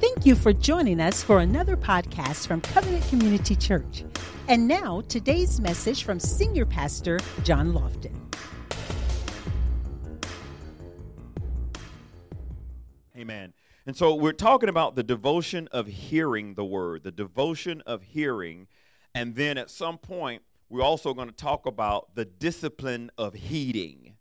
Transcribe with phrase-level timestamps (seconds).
[0.00, 4.04] Thank you for joining us for another podcast from Covenant Community Church.
[4.46, 8.14] And now, today's message from Senior Pastor John Lofton.
[13.16, 13.52] Amen.
[13.86, 18.68] And so we're talking about the devotion of hearing the word, the devotion of hearing.
[19.16, 24.14] And then at some point, we're also going to talk about the discipline of heeding.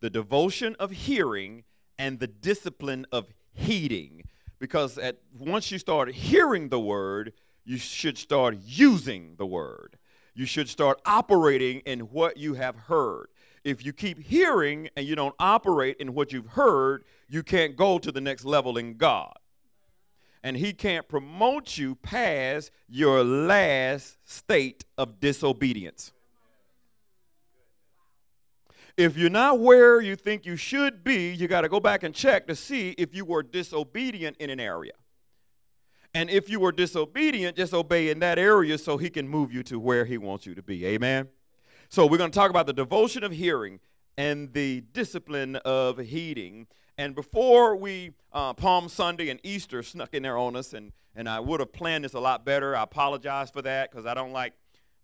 [0.00, 1.64] The devotion of hearing
[1.98, 4.22] and the discipline of heeding
[4.60, 7.32] because at once you start hearing the word,
[7.64, 9.98] you should start using the word.
[10.34, 13.28] You should start operating in what you have heard.
[13.64, 17.98] If you keep hearing and you don't operate in what you've heard, you can't go
[17.98, 19.32] to the next level in God.
[20.42, 26.12] And He can't promote you past your last state of disobedience
[29.00, 32.14] if you're not where you think you should be, you got to go back and
[32.14, 34.92] check to see if you were disobedient in an area.
[36.12, 39.62] And if you were disobedient, just obey in that area so he can move you
[39.64, 40.84] to where he wants you to be.
[40.84, 41.28] Amen.
[41.88, 43.80] So we're going to talk about the devotion of hearing
[44.18, 46.66] and the discipline of heeding.
[46.98, 51.26] And before we, uh, Palm Sunday and Easter snuck in there on us, and, and
[51.26, 52.76] I would have planned this a lot better.
[52.76, 54.52] I apologize for that because I don't like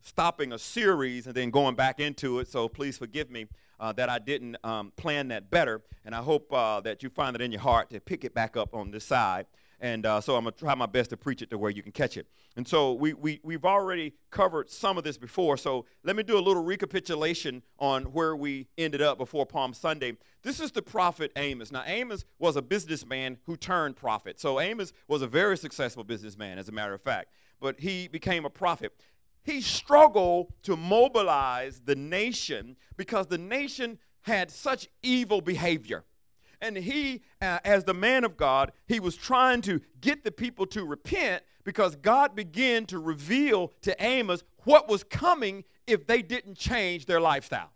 [0.03, 2.49] stopping a series and then going back into it.
[2.49, 3.47] So please forgive me
[3.81, 5.83] uh, that I didn't um, plan that better.
[6.05, 8.57] And I hope uh, that you find it in your heart to pick it back
[8.57, 9.47] up on this side.
[9.81, 11.83] And uh, so I'm going to try my best to preach it to where you
[11.83, 12.27] can catch it.
[12.57, 15.59] And so we, we, we've already covered some of this before.
[15.59, 20.17] So let me do a little recapitulation on where we ended up before Palm Sunday.
[20.43, 21.71] This is the prophet Amos.
[21.71, 24.41] Now, Amos was a businessman who turned prophet.
[24.41, 27.29] So Amos was a very successful businessman, as a matter of fact.
[27.61, 28.95] But he became a prophet
[29.47, 36.05] he struggled to mobilize the nation because the nation had such evil behavior.
[36.61, 40.67] And he, uh, as the man of God, he was trying to get the people
[40.67, 46.57] to repent because God began to reveal to Amos what was coming if they didn't
[46.57, 47.71] change their lifestyle.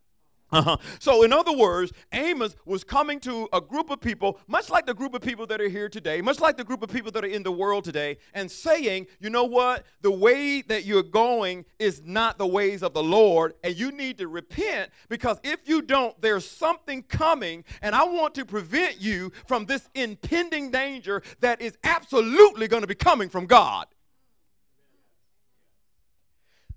[0.52, 0.76] Uh-huh.
[0.98, 4.94] So, in other words, Amos was coming to a group of people, much like the
[4.94, 7.28] group of people that are here today, much like the group of people that are
[7.28, 9.84] in the world today, and saying, you know what?
[10.02, 14.18] The way that you're going is not the ways of the Lord, and you need
[14.18, 19.32] to repent because if you don't, there's something coming, and I want to prevent you
[19.46, 23.86] from this impending danger that is absolutely going to be coming from God.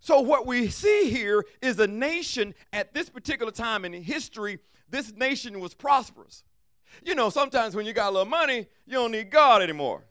[0.04, 4.60] So, what we see here is a nation at this particular time in history,
[4.90, 6.44] this nation was prosperous.
[7.06, 10.04] You know, sometimes when you got a little money, you don't need God anymore.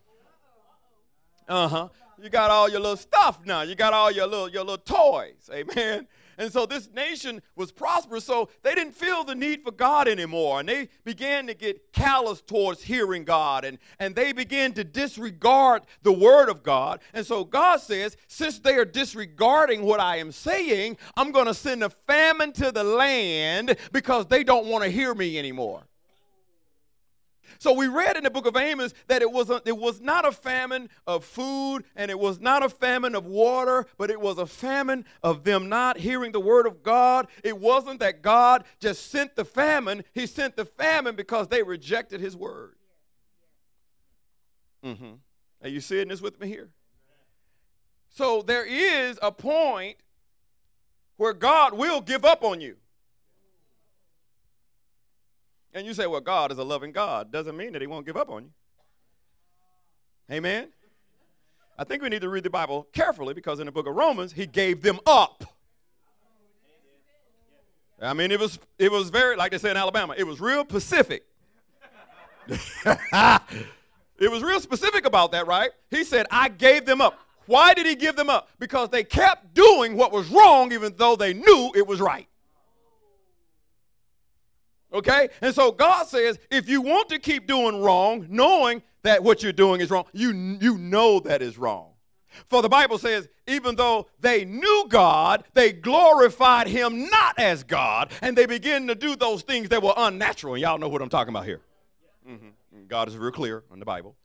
[1.47, 1.89] Uh huh.
[2.23, 3.61] You got all your little stuff now.
[3.61, 5.51] You got all your little your little toys.
[5.53, 6.09] Amen.
[6.43, 10.59] And so this nation was prosperous, so they didn't feel the need for God anymore.
[10.59, 15.83] And they began to get callous towards hearing God, and, and they began to disregard
[16.03, 16.99] the word of God.
[17.15, 21.55] And so God says, since they are disregarding what I am saying, I'm going to
[21.55, 25.85] send a famine to the land because they don't want to hear me anymore.
[27.63, 30.27] So we read in the book of Amos that it was, a, it was not
[30.27, 34.39] a famine of food and it was not a famine of water, but it was
[34.39, 37.29] a famine of them not hearing the word of God.
[37.45, 42.21] It wasn't that God just sent the famine, He sent the famine because they rejected
[42.21, 42.75] His word.
[44.85, 45.13] Mm-hmm.
[45.63, 46.71] Are you seeing this with me here?
[48.09, 49.99] So there is a point
[51.17, 52.75] where God will give up on you.
[55.75, 57.33] And you say, well, God is a loving God.
[57.33, 58.51] Doesn't mean that He won't give up on you.
[60.31, 60.69] Amen?
[61.79, 64.33] I think we need to read the Bible carefully because in the book of Romans,
[64.33, 65.45] He gave them up.
[68.01, 70.65] I mean, it was it was very like they say in Alabama, it was real
[70.65, 71.25] specific.
[72.49, 75.71] it was real specific about that, right?
[75.89, 77.21] He said, I gave them up.
[77.47, 78.49] Why did he give them up?
[78.59, 82.27] Because they kept doing what was wrong even though they knew it was right.
[84.93, 85.29] Okay?
[85.41, 89.53] And so God says, if you want to keep doing wrong, knowing that what you're
[89.53, 91.89] doing is wrong, you, you know that is wrong.
[92.49, 98.11] For the Bible says, even though they knew God, they glorified him not as God,
[98.23, 100.55] and they begin to do those things that were unnatural.
[100.55, 101.61] And y'all know what I'm talking about here.
[102.29, 102.87] Mm-hmm.
[102.89, 104.17] God is real clear on the Bible.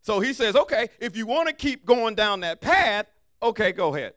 [0.00, 3.06] So he says, okay, if you want to keep going down that path,
[3.42, 4.14] okay, go ahead.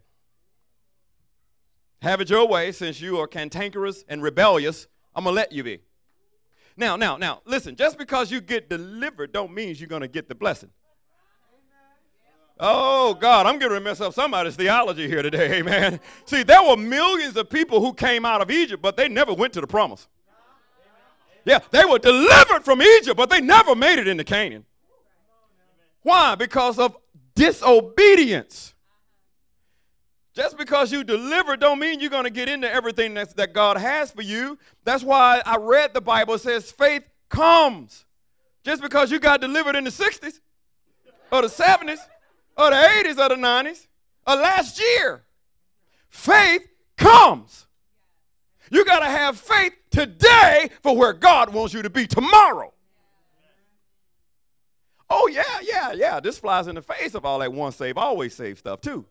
[2.01, 5.63] Have it your way since you are cantankerous and rebellious I'm going to let you
[5.63, 5.79] be.
[6.77, 10.27] Now, now, now, listen, just because you get delivered don't mean you're going to get
[10.27, 10.69] the blessing.
[12.59, 15.99] Oh, God, I'm going to mess up somebody's theology here today, amen.
[16.25, 19.53] See, there were millions of people who came out of Egypt, but they never went
[19.53, 20.07] to the promise.
[21.43, 24.65] Yeah, they were delivered from Egypt, but they never made it into Canaan.
[26.01, 26.35] Why?
[26.35, 26.95] Because of
[27.35, 28.74] disobedience.
[30.35, 33.77] Just because you deliver don't mean you're going to get into everything that's, that God
[33.77, 34.59] has for you.
[34.83, 38.03] That's why I read the Bible says faith comes.
[38.65, 40.41] Just because you got delivered in the 60s
[41.31, 41.99] or the 70s
[42.57, 43.87] or the 80s or the 90s
[44.27, 45.23] or last year,
[46.09, 46.67] faith
[46.97, 47.65] comes.
[48.69, 52.73] You got to have faith today for where God wants you to be tomorrow.
[55.09, 56.19] Oh, yeah, yeah, yeah.
[56.19, 59.05] This flies in the face of all that once save, always save stuff, too.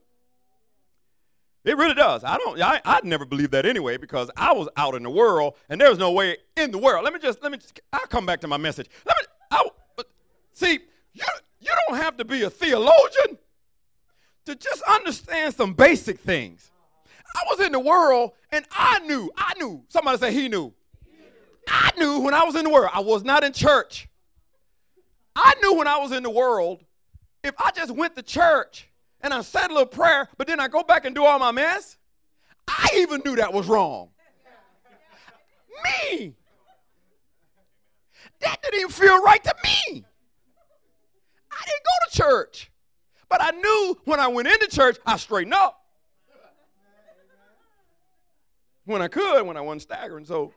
[1.64, 2.22] It really does.
[2.24, 2.60] I don't.
[2.60, 5.98] I, I'd never believed that anyway because I was out in the world and there's
[5.98, 7.04] no way in the world.
[7.04, 7.42] Let me just.
[7.42, 7.58] Let me.
[7.58, 8.88] Just, I'll come back to my message.
[9.06, 9.24] Let me.
[9.50, 9.66] I,
[9.96, 10.08] But
[10.52, 10.80] see,
[11.14, 11.24] you
[11.60, 13.38] you don't have to be a theologian
[14.44, 16.70] to just understand some basic things.
[17.34, 19.30] I was in the world and I knew.
[19.36, 19.84] I knew.
[19.88, 20.72] Somebody say he knew.
[21.66, 22.90] I knew when I was in the world.
[22.92, 24.06] I was not in church.
[25.34, 26.84] I knew when I was in the world.
[27.42, 28.88] If I just went to church
[29.24, 31.50] and I said a little prayer, but then I go back and do all my
[31.50, 31.96] mess,
[32.68, 34.10] I even knew that was wrong.
[35.82, 36.34] Me.
[38.40, 40.04] That didn't even feel right to me.
[41.50, 42.70] I didn't go to church.
[43.30, 45.80] But I knew when I went into church, I straightened up.
[48.84, 50.26] When I could, when I wasn't staggering.
[50.26, 50.52] So,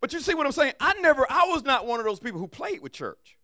[0.00, 0.72] but you see what I'm saying?
[0.80, 3.35] I never, I was not one of those people who played with church.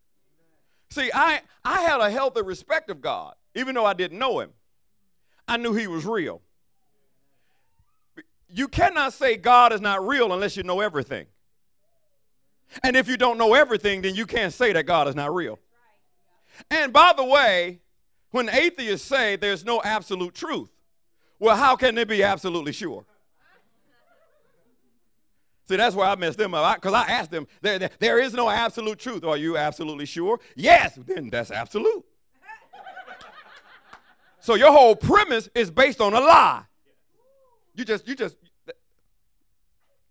[0.93, 4.51] See, I, I had a healthy respect of God even though I didn't know him.
[5.47, 6.41] I knew he was real.
[8.49, 11.27] You cannot say God is not real unless you know everything.
[12.83, 15.59] And if you don't know everything, then you can't say that God is not real.
[16.71, 17.81] And by the way,
[18.31, 20.71] when atheists say there's no absolute truth,
[21.39, 23.05] well, how can they be absolutely sure?
[25.69, 26.77] See, that's where I messed them up.
[26.77, 29.25] Because I, I, asked them, there, there, there is no absolute truth.
[29.25, 30.41] Are you absolutely sure?
[30.57, 32.05] Yes, then that's absolute.
[34.41, 36.65] So your whole premise is based on a lie.
[37.77, 38.35] You just you just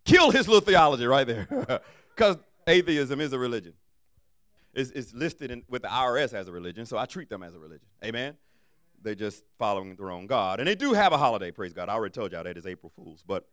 [0.06, 1.48] kill his little theology right there.
[2.16, 2.38] Because
[2.68, 3.74] atheism is a religion.
[4.74, 7.56] It's, it's listed in, with the IRS as a religion, so I treat them as
[7.56, 7.88] a religion.
[8.04, 8.36] Amen?
[9.02, 10.60] They're just following their own God.
[10.60, 11.90] And they do have a holiday, praise God.
[11.90, 13.48] I already told y'all that is April Fool's, but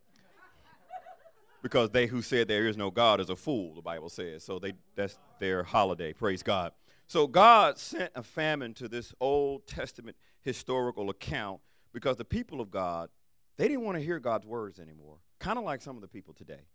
[1.61, 4.43] because they who said there is no God is a fool, the Bible says.
[4.43, 6.73] So they that's their holiday, praise God.
[7.07, 11.59] So God sent a famine to this Old Testament historical account
[11.91, 13.09] because the people of God,
[13.57, 16.33] they didn't want to hear God's words anymore, kind of like some of the people
[16.33, 16.67] today.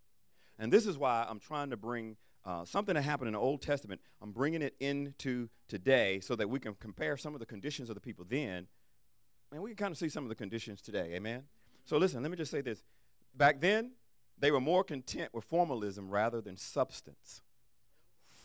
[0.59, 3.63] And this is why I'm trying to bring uh, something that happened in the Old
[3.63, 7.89] Testament, I'm bringing it into today so that we can compare some of the conditions
[7.89, 8.67] of the people then,
[9.53, 11.13] and we can kind of see some of the conditions today.
[11.15, 11.45] Amen?
[11.85, 12.83] So listen, let me just say this.
[13.37, 13.93] Back then,
[14.39, 17.43] they were more content with formalism rather than substance.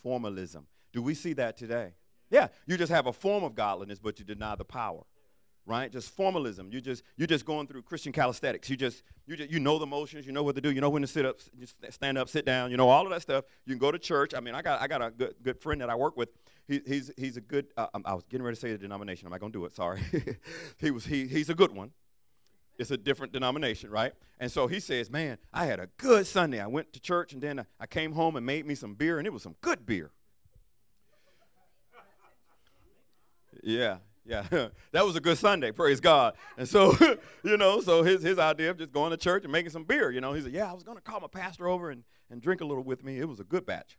[0.02, 0.66] Formalism.
[0.92, 1.94] Do we see that today?
[2.30, 5.02] Yeah, you just have a form of godliness, but you deny the power.
[5.66, 5.92] Right?
[5.92, 6.72] Just formalism.
[6.72, 8.68] You just you're just going through Christian calisthenics.
[8.70, 10.26] You just you just you know the motions.
[10.26, 10.72] You know what to do.
[10.72, 11.36] You know when to sit up,
[11.90, 12.70] stand up, sit down.
[12.70, 13.44] You know all of that stuff.
[13.66, 14.32] You can go to church.
[14.34, 16.30] I mean, I got I got a good good friend that I work with.
[16.66, 17.66] He, he's he's a good.
[17.76, 19.26] Uh, I was getting ready to say the denomination.
[19.26, 19.76] I'm not gonna do it.
[19.76, 20.00] Sorry.
[20.78, 21.92] he was he he's a good one.
[22.80, 24.14] It's a different denomination, right?
[24.38, 26.60] And so he says, Man, I had a good Sunday.
[26.60, 29.26] I went to church and then I came home and made me some beer, and
[29.26, 30.10] it was some good beer.
[33.62, 34.44] Yeah, yeah.
[34.92, 36.32] that was a good Sunday, praise God.
[36.56, 36.96] And so,
[37.44, 40.10] you know, so his, his idea of just going to church and making some beer,
[40.10, 42.40] you know, he said, Yeah, I was going to call my pastor over and, and
[42.40, 43.18] drink a little with me.
[43.18, 43.98] It was a good batch.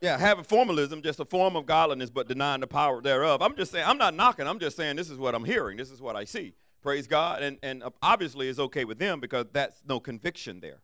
[0.00, 3.40] Yeah, having formalism, just a form of godliness, but denying the power thereof.
[3.40, 4.46] I'm just saying, I'm not knocking.
[4.46, 5.76] I'm just saying this is what I'm hearing.
[5.78, 6.54] This is what I see.
[6.82, 7.42] Praise God.
[7.42, 10.80] And, and obviously it's okay with them because that's no conviction there.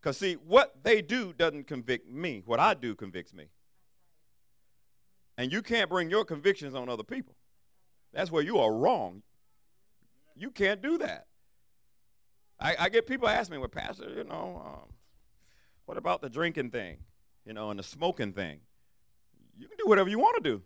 [0.00, 2.42] Because, see, what they do doesn't convict me.
[2.46, 3.48] What I do convicts me.
[5.36, 7.34] And you can't bring your convictions on other people.
[8.12, 9.22] That's where you are wrong.
[10.36, 11.26] You can't do that.
[12.60, 14.92] I, I get people ask me, well, Pastor, you know, um,
[15.86, 16.98] what about the drinking thing,
[17.48, 18.60] you know, and the smoking thing?
[19.58, 20.62] You can do whatever you want to do.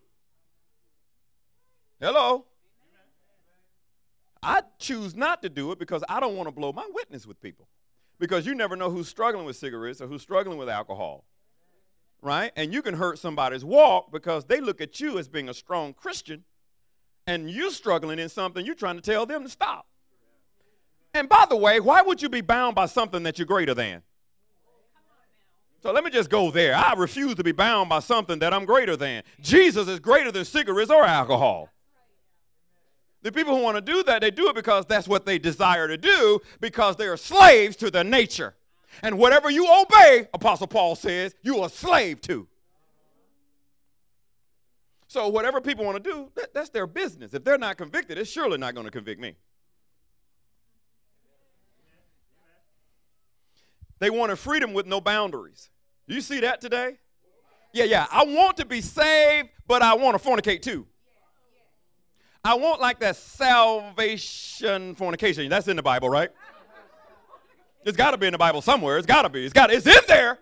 [1.99, 2.45] Hello?
[4.43, 7.41] I choose not to do it because I don't want to blow my witness with
[7.41, 7.69] people.
[8.19, 11.25] Because you never know who's struggling with cigarettes or who's struggling with alcohol
[12.23, 12.53] right?
[12.57, 15.93] And you can hurt somebody's walk because they look at you as being a strong
[15.93, 16.45] Christian
[17.27, 19.87] and you're struggling in something you're trying to tell them to stop.
[21.15, 24.03] And by the way, why would you be bound by something that you're greater than?
[25.83, 26.77] So let me just go there.
[26.77, 29.25] I refuse to be bound by something that I'm greater than.
[29.41, 31.71] Jesus is greater than cigarettes or alcohol.
[33.23, 35.89] The people who want to do that, they do it because that's what they desire
[35.89, 38.55] to do because they are slaves to their nature.
[39.03, 42.47] And whatever you obey, Apostle Paul says, you are a slave to.
[45.09, 47.35] So whatever people want to do, that, that's their business.
[47.35, 49.35] If they're not convicted, it's surely not going to convict me.
[53.99, 55.71] They wanted freedom with no boundaries.
[56.07, 56.99] You see that today?
[57.73, 58.07] Yeah, yeah.
[58.11, 60.87] I want to be saved, but I want to fornicate too.
[62.45, 65.49] I want like that salvation fornication.
[65.49, 66.31] That's in the Bible, right?
[67.85, 68.99] It's got to be in the Bible somewhere.
[68.99, 69.45] It's got to be.
[69.45, 69.73] It's got.
[69.73, 70.39] It's in there.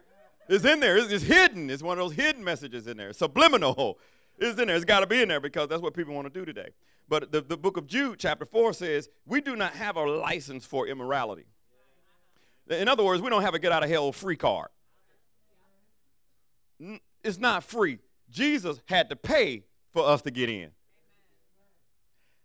[0.49, 0.97] It's in there.
[0.97, 1.71] It's, it's, hidden.
[1.71, 3.13] It's one of those hidden messages in there.
[3.13, 3.99] Subliminal.
[4.39, 4.77] It's in there.
[4.77, 6.71] It's got to be in there because that's what people want to do today.
[7.09, 10.65] But the, the book of Jude, chapter 4, says, We do not have a license
[10.65, 11.45] for immorality.
[12.69, 14.69] In other words, we don't have a get out of hell free card.
[17.23, 17.99] It's not free.
[18.31, 20.71] Jesus had to pay for us to get in.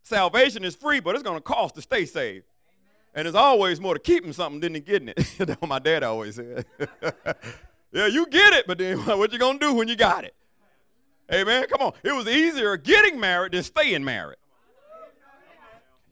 [0.04, 2.46] Salvation is free, but it's going to cost to stay saved.
[3.14, 5.16] And there's always more to keeping something than to getting it.
[5.38, 6.66] That's what my dad always said.
[7.92, 10.36] yeah, you get it, but then what you going to do when you got it?
[11.30, 11.94] Man, come on.
[12.04, 14.38] It was easier getting married than staying married.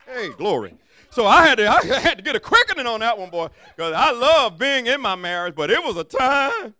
[0.08, 0.75] Hey, glory.
[1.12, 3.94] So I had to, I had to get a quickening on that one, boy, because
[3.94, 6.74] I love being in my marriage, but it was a time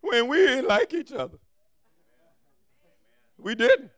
[0.00, 1.38] when we didn't like each other.
[3.36, 3.90] We didn't.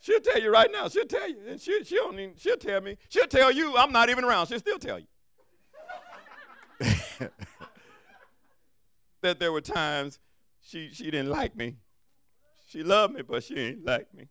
[0.00, 0.88] She'll tell you right now.
[0.88, 2.96] She'll tell you, and she she don't even, she'll tell me.
[3.08, 4.46] She'll tell you I'm not even around.
[4.46, 5.06] She'll still tell you
[9.20, 10.18] that there were times
[10.60, 11.76] she she didn't like me.
[12.68, 14.28] She loved me, but she didn't like me.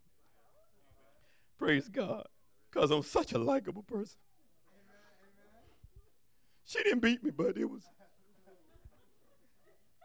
[1.57, 2.25] Praise God,
[2.71, 4.17] because I'm such a likable person.
[6.65, 7.83] She didn't beat me, but it was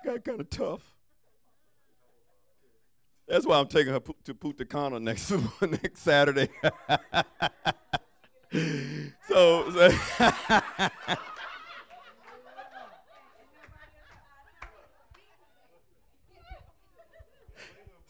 [0.04, 0.82] got kind of tough.
[3.26, 6.48] That's why I'm taking her to Punta Cana next next Saturday.
[9.28, 9.90] so, so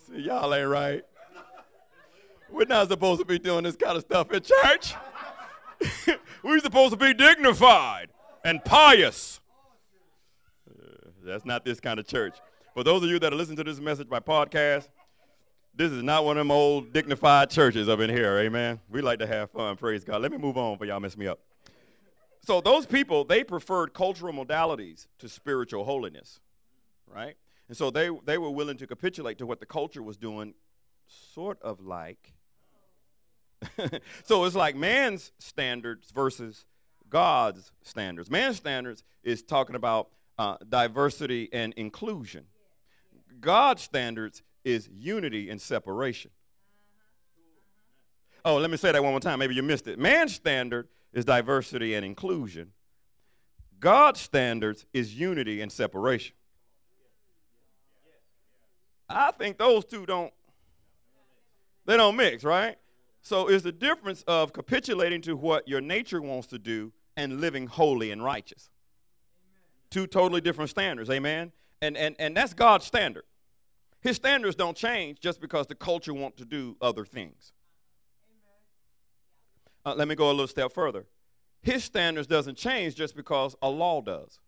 [0.07, 1.03] See, y'all ain't right.
[2.51, 4.95] We're not supposed to be doing this kind of stuff in church.
[6.43, 8.11] We're supposed to be dignified
[8.45, 9.41] and pious.
[10.71, 12.37] Uh, that's not this kind of church.
[12.75, 14.89] For those of you that are listening to this message by podcast,
[15.77, 18.81] this is not one of them old dignified churches up in here, amen.
[18.89, 20.23] We like to have fun, praise God.
[20.23, 21.41] Let me move on for y'all mess me up.
[22.43, 26.41] So those people, they preferred cultural modalities to spiritual holiness,
[27.07, 27.37] right?
[27.69, 30.55] And so they, they were willing to capitulate to what the culture was doing,
[31.07, 32.35] sort of like.
[34.25, 36.67] so it's like man's standards versus
[37.09, 38.31] God's standards.
[38.31, 42.45] Man's standards is talking about uh, diversity and inclusion.
[43.41, 46.31] God's standards is unity and separation.
[48.45, 49.39] Oh, let me say that one more time.
[49.39, 49.99] Maybe you missed it.
[49.99, 52.73] Man's standard is diversity and inclusion.
[53.81, 56.35] God's standards is unity and separation.
[59.09, 60.33] I think those two don't
[61.87, 62.77] they don't mix, right?
[63.21, 67.67] So it's the difference of capitulating to what your nature wants to do and living
[67.67, 68.71] holy and righteous.
[69.91, 71.53] Two totally different standards, amen?
[71.81, 73.25] And, and, and that's God's standard.
[74.05, 77.53] His standards don't change just because the culture wants to do other things.
[79.87, 81.07] Uh, let me go a little step further.
[81.63, 84.39] His standards doesn't change just because a law does.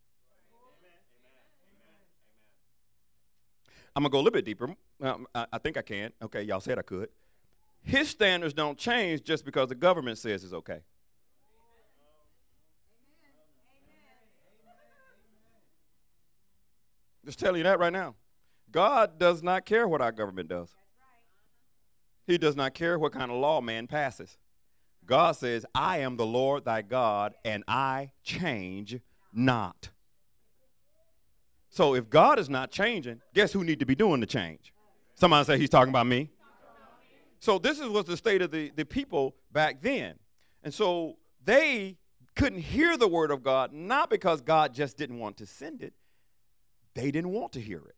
[3.94, 4.76] I'm gonna go a little bit deeper.
[5.00, 6.12] Um, I, I, think I can.
[6.22, 7.08] Okay, y'all said I could.
[7.82, 10.80] His standards don't change just because the government says it's okay.
[17.24, 18.14] Just telling you that right now.
[18.70, 20.74] God does not care what our government does.
[22.26, 24.36] He does not care what kind of law man passes.
[25.04, 28.98] God says, I am the Lord thy God, and I change
[29.32, 29.90] not.
[31.70, 34.72] So if God is not changing, guess who need to be doing the change?
[35.14, 36.30] Somebody say he's talking about me.
[37.38, 40.14] So this is was the state of the, the people back then.
[40.64, 41.98] And so they
[42.34, 45.92] couldn't hear the word of God, not because God just didn't want to send it,
[46.94, 47.94] they didn't want to hear it.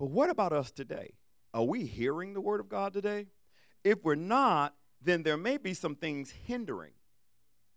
[0.00, 1.12] But what about us today?
[1.52, 3.26] Are we hearing the word of God today?
[3.84, 6.92] If we're not, then there may be some things hindering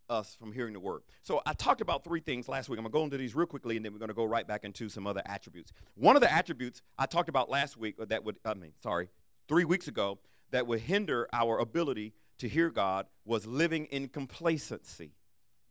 [0.10, 1.02] us from hearing the word.
[1.22, 2.80] So I talked about three things last week.
[2.80, 4.48] I'm going to go into these real quickly and then we're going to go right
[4.48, 5.74] back into some other attributes.
[5.96, 9.10] One of the attributes I talked about last week or that would I mean, sorry,
[9.50, 10.20] 3 weeks ago
[10.52, 15.12] that would hinder our ability to hear God was living in complacency.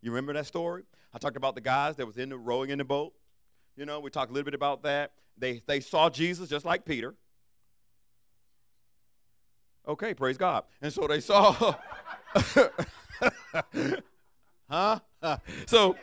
[0.02, 0.82] You remember that story?
[1.14, 3.14] I talked about the guys that was in the rowing in the boat
[3.76, 5.12] you know, we talked a little bit about that.
[5.38, 7.14] They, they saw Jesus just like Peter.
[9.87, 10.64] Okay, praise God.
[10.81, 11.75] And so they saw.
[14.71, 14.99] huh?
[15.67, 15.97] so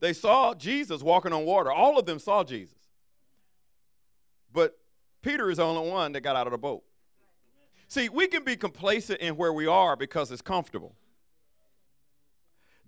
[0.00, 1.70] they saw Jesus walking on water.
[1.70, 2.76] All of them saw Jesus.
[4.52, 4.76] But
[5.22, 6.82] Peter is the only one that got out of the boat.
[7.88, 10.96] See, we can be complacent in where we are because it's comfortable.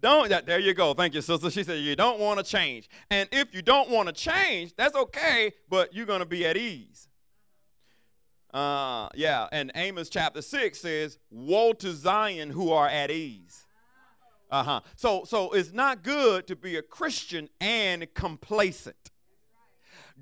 [0.01, 0.95] Don't there you go.
[0.95, 1.51] Thank you, sister.
[1.51, 2.89] She said you don't want to change.
[3.11, 6.57] And if you don't want to change, that's okay, but you're going to be at
[6.57, 7.09] ease.
[8.53, 13.67] Uh, yeah, and Amos chapter 6 says, Woe to Zion who are at ease.
[14.51, 14.81] Uh-huh.
[14.95, 19.11] So so it's not good to be a Christian and complacent.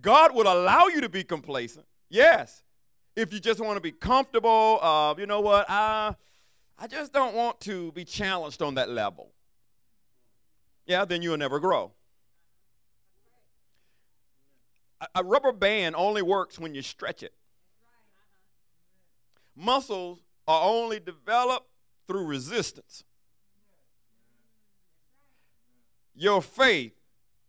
[0.01, 1.87] God would allow you to be complacent.
[2.09, 2.63] Yes.
[3.17, 5.67] If you just want to be comfortable, uh, you know what?
[5.69, 6.15] I
[6.79, 9.34] I just don't want to be challenged on that level.
[10.87, 11.93] Yeah, then you'll never grow.
[15.15, 17.35] A, rubber band only works when you stretch it.
[19.57, 21.69] Muscles are only developed
[22.07, 23.05] through resistance.
[26.15, 26.95] Your faith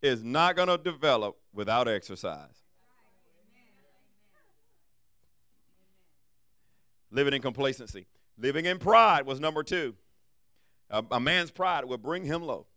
[0.02, 2.64] is not going to develop without exercise.
[7.12, 8.08] Living in complacency.
[8.38, 9.96] Living in pride was number two.
[10.90, 12.68] A, a, man's pride will bring him low.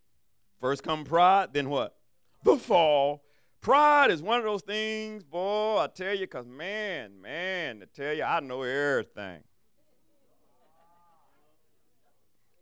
[0.61, 1.97] First come pride, then what?
[2.45, 3.23] The fall.
[3.61, 8.15] Pride is one of those things, boy, I tell you, because man, man, I tell
[8.15, 9.43] you, I know everything.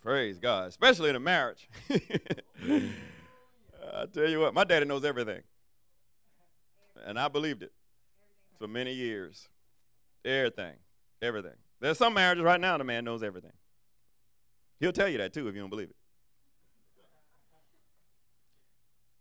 [0.02, 1.68] Praise God, especially in a marriage.
[1.90, 2.90] I
[4.12, 5.42] tell you what, my daddy knows everything.
[7.04, 7.72] And I believed it
[8.58, 9.48] for many years.
[10.24, 10.74] Everything.
[11.20, 11.52] Everything.
[11.80, 13.52] There's some marriages right now the man knows everything.
[14.80, 15.96] He'll tell you that too if you don't believe it.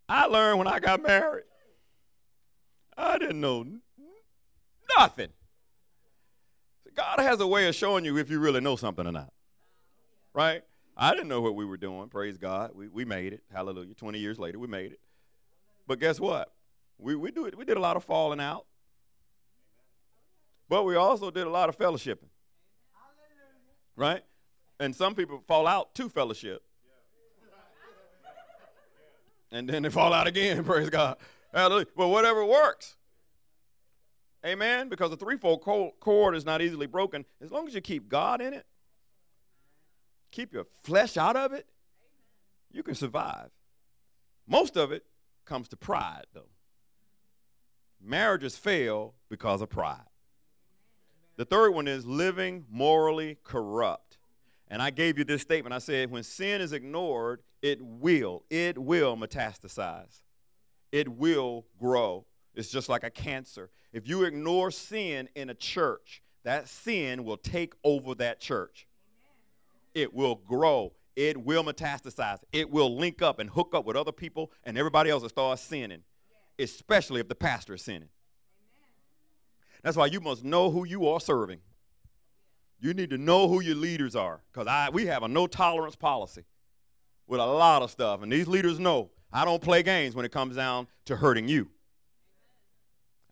[0.08, 1.46] I learned when I got married.
[2.98, 3.66] I didn't know
[4.98, 5.30] nothing.
[6.96, 9.34] God has a way of showing you if you really know something or not.
[10.34, 10.64] Right?
[10.98, 12.08] I didn't know what we were doing.
[12.08, 12.72] Praise God.
[12.74, 13.44] We, we made it.
[13.52, 13.94] Hallelujah.
[13.94, 15.00] 20 years later, we made it.
[15.88, 16.54] But guess what?
[16.98, 18.66] We, we, do it, we did a lot of falling out.
[20.70, 22.30] But we also did a lot of fellowshipping.
[23.98, 24.24] Right?
[24.80, 26.64] And some people fall out to fellowship.
[29.52, 31.18] And then they fall out again, praise God.
[31.54, 31.88] Hallelujah.
[31.96, 32.96] But whatever works.
[34.46, 34.90] Amen.
[34.90, 37.26] Because the threefold cord is not easily broken.
[37.42, 38.66] As long as you keep God in it,
[40.32, 41.66] keep your flesh out of it,
[42.72, 43.50] you can survive.
[44.48, 45.06] Most of it
[45.46, 46.50] comes to pride, though.
[48.04, 50.04] Marriages fail because of pride.
[51.38, 54.15] The third one is living morally corrupt.
[54.70, 55.74] And I gave you this statement.
[55.74, 60.22] I said, when sin is ignored, it will, it will metastasize.
[60.92, 62.26] It will grow.
[62.56, 63.70] It's just like a cancer.
[63.94, 68.88] If you ignore sin in a church, that sin will take over that church
[69.96, 70.92] it will grow.
[71.16, 72.40] It will metastasize.
[72.52, 75.58] It will link up and hook up with other people and everybody else will start
[75.58, 76.04] sinning,
[76.60, 78.10] especially if the pastor is sinning.
[79.82, 81.60] That's why you must know who you are serving.
[82.80, 86.46] You need to know who your leaders are because we have a no tolerance policy
[87.28, 90.32] with a lot of stuff, and these leaders know I don't play games when it
[90.32, 91.70] comes down to hurting you.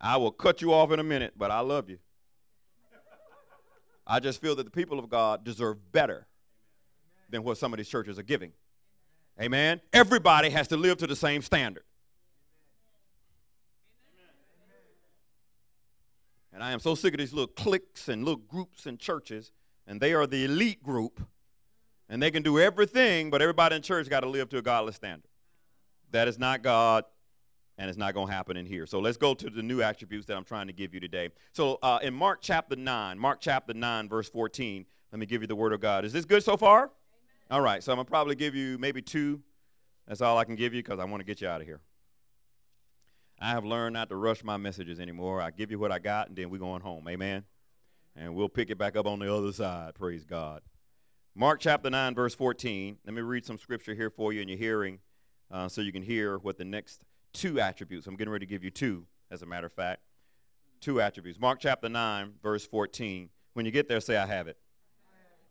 [0.02, 2.00] I will cut you off in a minute, but I love you.
[4.06, 6.28] I just feel that the people of God deserve better
[7.30, 8.52] than what some of these churches are giving.
[9.42, 9.80] Amen.
[9.94, 11.84] Everybody has to live to the same standard.
[16.54, 19.52] And I am so sick of these little cliques and little groups and churches,
[19.88, 21.20] and they are the elite group,
[22.08, 24.96] and they can do everything, but everybody in church got to live to a godless
[24.96, 25.28] standard.
[26.12, 27.06] That is not God,
[27.80, 28.86] and it's not going to happen in here.
[28.86, 31.30] So let's go to the new attributes that I'm trying to give you today.
[31.54, 35.48] So uh, in Mark chapter 9, Mark chapter 9, verse 14, let me give you
[35.48, 36.06] the word of God.
[36.06, 36.92] Is this good so far?
[37.50, 39.42] All right, so I'm going to probably give you maybe two.
[40.08, 41.82] That's all I can give you because I want to get you out of here.
[43.44, 45.42] I have learned not to rush my messages anymore.
[45.42, 47.06] I give you what I got, and then we're going home.
[47.10, 47.44] Amen.
[48.16, 49.96] And we'll pick it back up on the other side.
[49.96, 50.62] Praise God.
[51.36, 53.00] Mark chapter 9, verse 14.
[53.06, 55.00] Let me read some scripture here for you in your hearing
[55.52, 57.04] uh, so you can hear what the next
[57.34, 58.08] two attributes.
[58.08, 60.04] I'm getting ready to give you two, as a matter of fact.
[60.80, 61.38] Two attributes.
[61.38, 63.28] Mark chapter 9, verse 14.
[63.56, 64.58] When you get there, say, I have it.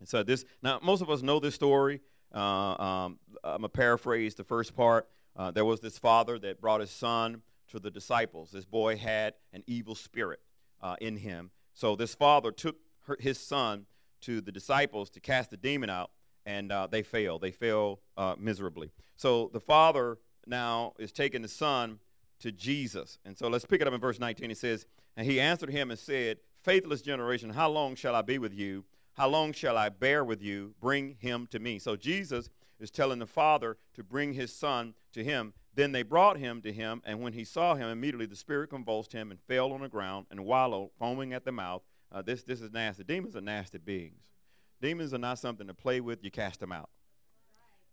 [0.01, 2.01] And so this now most of us know this story.
[2.35, 5.09] Uh, um, I'm gonna paraphrase the first part.
[5.37, 8.51] Uh, there was this father that brought his son to the disciples.
[8.51, 10.41] This boy had an evil spirit
[10.81, 11.51] uh, in him.
[11.75, 13.87] So this father took her, his son
[14.23, 16.11] to the disciples to cast the demon out,
[16.47, 17.43] and uh, they failed.
[17.43, 18.93] They failed uh, miserably.
[19.17, 21.99] So the father now is taking the son
[22.41, 23.19] to Jesus.
[23.25, 24.51] And so let's pick it up in verse 19.
[24.51, 28.39] It says, And he answered him and said, Faithless generation, how long shall I be
[28.39, 28.85] with you?
[29.15, 30.75] How long shall I bear with you?
[30.81, 31.79] Bring him to me.
[31.79, 32.49] So Jesus
[32.83, 35.55] is telling the father to bring his son to him.
[35.75, 39.13] Then they brought him to him, and when he saw him, immediately the spirit convulsed
[39.13, 41.83] him and fell on the ground and wallowed, foaming at the mouth.
[42.11, 43.05] Uh, this, this is nasty.
[43.05, 44.33] Demons are nasty beings.
[44.83, 46.91] Demons are not something to play with, you cast them out.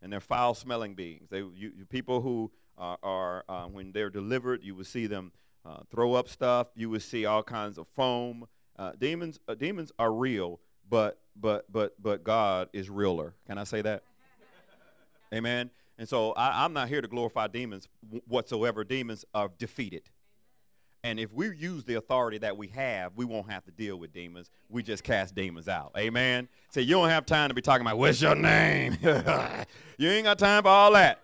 [0.02, 1.30] And they're foul smelling beings.
[1.30, 5.32] They, you, you people who are, are uh, when they're delivered, you will see them
[5.66, 8.46] uh, throw up stuff, you will see all kinds of foam.
[8.78, 13.36] Uh, demons, uh, demons are real, but, but, but, but God is realer.
[13.46, 14.04] Can I say that?
[15.34, 15.70] Amen.
[15.98, 17.88] And so I, am not here to glorify demons
[18.28, 18.84] whatsoever.
[18.84, 20.04] Demons are defeated.
[21.04, 24.12] And if we use the authority that we have, we won't have to deal with
[24.12, 24.50] demons.
[24.70, 25.92] We just cast demons out.
[25.98, 26.50] Amen.
[26.70, 28.98] Say, so you don't have time to be talking about what's your name.
[29.98, 31.20] you ain't got time for all that.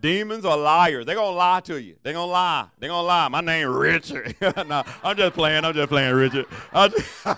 [0.00, 1.06] Demons are liars.
[1.06, 1.96] They're gonna lie to you.
[2.02, 2.66] They're gonna lie.
[2.78, 3.28] They're gonna lie.
[3.28, 4.34] My name Richard.
[4.40, 5.64] no, I'm just playing.
[5.64, 6.46] I'm just playing, Richard.
[6.72, 7.26] I'm just,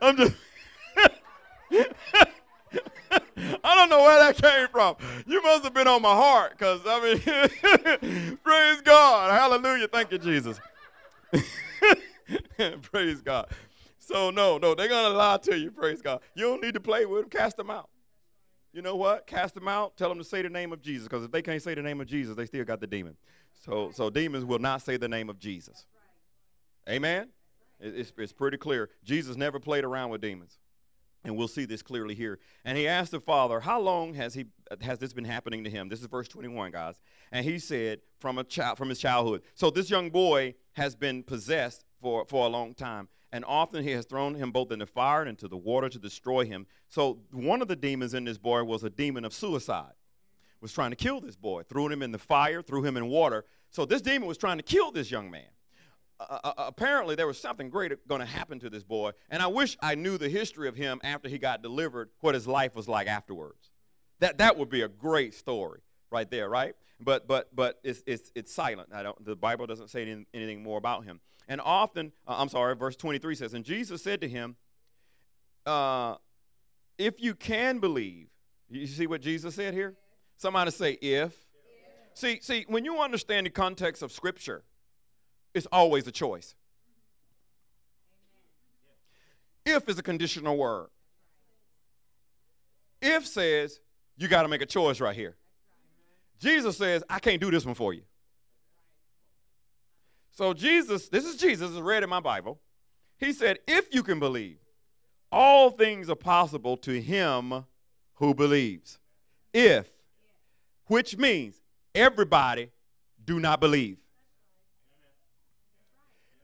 [0.00, 0.34] I'm just
[3.64, 4.96] I don't know where that came from.
[5.26, 9.32] You must have been on my heart, because I mean, praise God.
[9.32, 9.88] Hallelujah.
[9.88, 10.60] Thank you, Jesus.
[12.82, 13.48] praise God.
[13.98, 16.20] So no, no, they're gonna lie to you, praise God.
[16.34, 17.88] You don't need to play with them, cast them out.
[18.72, 19.26] You know what?
[19.26, 21.62] Cast them out, tell them to say the name of Jesus, because if they can't
[21.62, 23.16] say the name of Jesus, they still got the demon.
[23.64, 25.86] So so demons will not say the name of Jesus.
[26.88, 27.28] Amen?
[27.78, 28.90] It's, it's pretty clear.
[29.04, 30.58] Jesus never played around with demons.
[31.24, 32.40] And we'll see this clearly here.
[32.64, 34.46] And he asked the father, How long has he
[34.80, 35.88] has this been happening to him?
[35.88, 37.00] This is verse 21, guys.
[37.30, 39.42] And he said, From a child from his childhood.
[39.54, 43.08] So this young boy has been possessed for, for a long time.
[43.30, 45.98] And often he has thrown him both in the fire and into the water to
[45.98, 46.66] destroy him.
[46.88, 49.92] So one of the demons in this boy was a demon of suicide.
[50.60, 53.44] Was trying to kill this boy, threw him in the fire, threw him in water.
[53.70, 55.48] So this demon was trying to kill this young man.
[56.28, 59.12] Uh, uh, uh, apparently there was something great going to happen to this boy.
[59.30, 62.46] And I wish I knew the history of him after he got delivered, what his
[62.46, 63.70] life was like afterwards.
[64.20, 65.80] That, that would be a great story
[66.10, 66.74] right there, right?
[67.00, 68.90] But, but, but it's, it's, it's silent.
[68.94, 71.20] I don't, the Bible doesn't say any, anything more about him.
[71.48, 74.56] And often, uh, I'm sorry, verse 23 says, And Jesus said to him,
[75.66, 76.16] uh,
[76.98, 78.28] If you can believe,
[78.70, 79.94] you see what Jesus said here?
[80.36, 81.34] Somebody say, if.
[82.14, 84.64] See, see, when you understand the context of Scripture,
[85.54, 86.54] it's always a choice.
[89.64, 90.88] If is a conditional word.
[93.00, 93.80] If says
[94.16, 95.36] you got to make a choice right here.
[96.38, 98.02] Jesus says, I can't do this one for you.
[100.32, 102.60] So Jesus, this is Jesus, is read in my Bible.
[103.18, 104.58] He said, if you can believe,
[105.30, 107.64] all things are possible to him
[108.14, 108.98] who believes.
[109.52, 109.88] If,
[110.86, 111.60] which means
[111.94, 112.70] everybody
[113.24, 113.98] do not believe.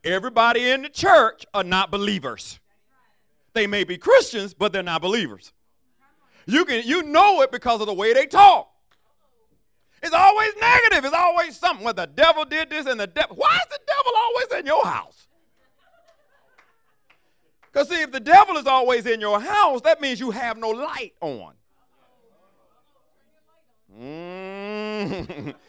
[0.03, 2.59] Everybody in the church are not believers.
[3.53, 5.51] They may be Christians, but they're not believers.
[6.45, 8.69] You can you know it because of the way they talk.
[10.01, 11.05] It's always negative.
[11.05, 11.83] It's always something.
[11.83, 13.35] Well, the devil did this and the devil.
[13.35, 15.27] Why is the devil always in your house?
[17.71, 20.69] Because see, if the devil is always in your house, that means you have no
[20.69, 21.53] light on.
[23.99, 25.53] Mm.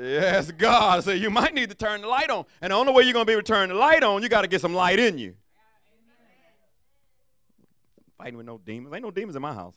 [0.00, 1.02] Yes, God.
[1.02, 2.44] So you might need to turn the light on.
[2.60, 4.28] And the only way you're going to be able to turn the light on, you
[4.28, 5.34] got to get some light in you.
[8.16, 8.94] Fighting with no demons.
[8.94, 9.76] Ain't no demons in my house.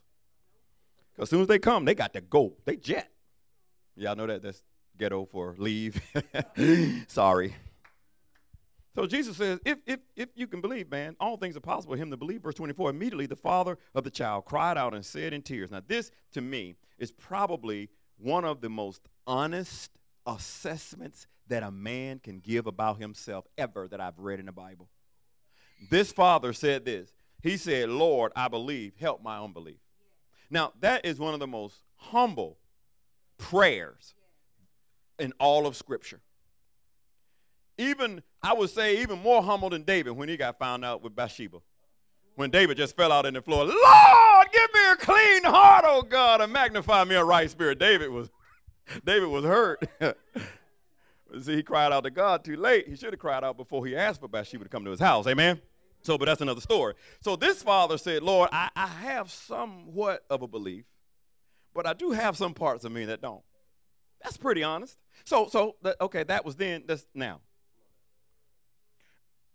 [1.17, 2.53] As soon as they come, they got to go.
[2.65, 3.11] They jet.
[3.95, 4.41] Y'all know that?
[4.41, 4.63] That's
[4.97, 6.01] ghetto for leave.
[7.07, 7.55] Sorry.
[8.93, 12.11] So Jesus says, if, if, if you can believe, man, all things are possible him
[12.11, 12.41] to believe.
[12.41, 15.71] Verse 24, immediately the father of the child cried out and said in tears.
[15.71, 19.91] Now, this to me is probably one of the most honest
[20.25, 24.89] assessments that a man can give about himself ever that I've read in the Bible.
[25.89, 27.11] This father said this.
[27.41, 29.79] He said, Lord, I believe, help my unbelief.
[30.49, 32.57] Now, that is one of the most humble
[33.37, 34.13] prayers
[35.17, 36.19] in all of Scripture.
[37.77, 41.15] Even, I would say, even more humble than David when he got found out with
[41.15, 41.57] Bathsheba.
[42.35, 46.01] When David just fell out in the floor, Lord, give me a clean heart, oh
[46.01, 47.79] God, and magnify me a right spirit.
[47.79, 48.29] David was
[49.05, 49.83] David was hurt.
[51.41, 52.87] See, he cried out to God too late.
[52.87, 55.27] He should have cried out before he asked for Bathsheba to come to his house.
[55.27, 55.61] Amen?
[56.01, 56.95] So, but that's another story.
[57.21, 60.85] So this father said, Lord, I, I have somewhat of a belief,
[61.73, 63.43] but I do have some parts of me that don't.
[64.23, 64.97] That's pretty honest.
[65.25, 66.83] So, so okay, that was then.
[66.87, 67.41] That's now.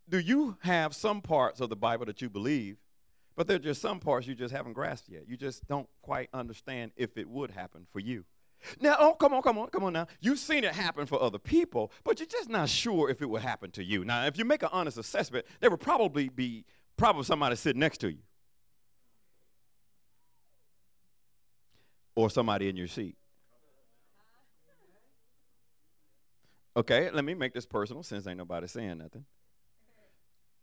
[0.09, 2.77] Do you have some parts of the Bible that you believe,
[3.37, 5.29] but there are just some parts you just haven't grasped yet?
[5.29, 8.25] You just don't quite understand if it would happen for you.
[8.81, 10.07] Now, oh, come on, come on, come on now.
[10.21, 13.40] You've seen it happen for other people, but you're just not sure if it will
[13.40, 14.05] happen to you.
[14.05, 16.64] Now, if you make an honest assessment, there would probably be
[16.97, 18.19] Probably somebody sitting next to you.
[22.14, 23.16] Or somebody in your seat.
[26.75, 29.25] Okay, let me make this personal since ain't nobody saying nothing.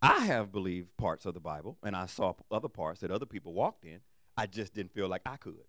[0.02, 3.54] I have believed parts of the Bible, and I saw other parts that other people
[3.54, 4.00] walked in.
[4.36, 5.64] I just didn't feel like I could.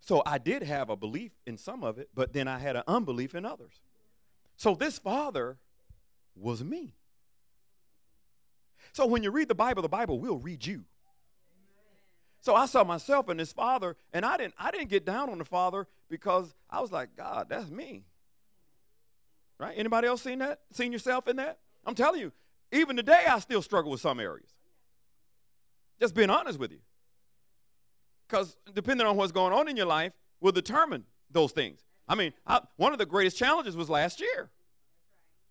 [0.00, 2.82] So I did have a belief in some of it, but then I had an
[2.86, 3.80] unbelief in others.
[4.56, 5.58] So this father
[6.34, 6.94] was me.
[8.92, 10.84] So when you read the Bible, the Bible will read you.
[12.40, 15.38] So I saw myself in this father, and I didn't I didn't get down on
[15.38, 18.04] the father because I was like, God, that's me.
[19.58, 19.74] Right?
[19.76, 20.60] Anybody else seen that?
[20.72, 21.58] Seen yourself in that?
[21.84, 22.32] I'm telling you,
[22.72, 24.48] even today I still struggle with some areas.
[26.00, 26.78] Just being honest with you.
[28.30, 31.80] Because depending on what's going on in your life will determine those things.
[32.08, 34.50] I mean, I, one of the greatest challenges was last year.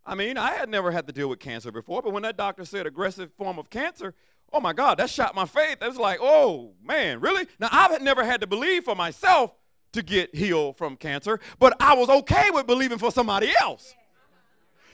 [0.05, 2.65] I mean, I had never had to deal with cancer before, but when that doctor
[2.65, 4.13] said aggressive form of cancer,
[4.53, 5.77] oh my God, that shot my faith.
[5.81, 7.47] It was like, oh man, really?
[7.59, 9.53] Now, I've never had to believe for myself
[9.91, 13.93] to get healed from cancer, but I was okay with believing for somebody else.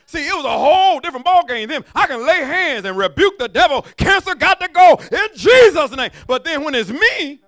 [0.06, 1.84] See, it was a whole different ballgame then.
[1.94, 3.82] I can lay hands and rebuke the devil.
[3.96, 6.10] Cancer got to go in Jesus' name.
[6.26, 7.40] But then when it's me,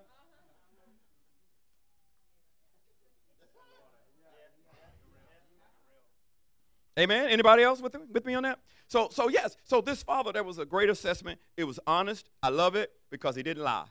[6.99, 7.31] Amen.
[7.31, 8.59] Anybody else with, with me on that?
[8.89, 9.57] So, so yes.
[9.65, 11.41] So this father, that was a great assessment.
[11.57, 12.29] It was honest.
[12.43, 13.87] I love it because he didn't lie.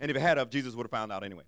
[0.00, 1.44] And if it had of, Jesus would have found out anyway.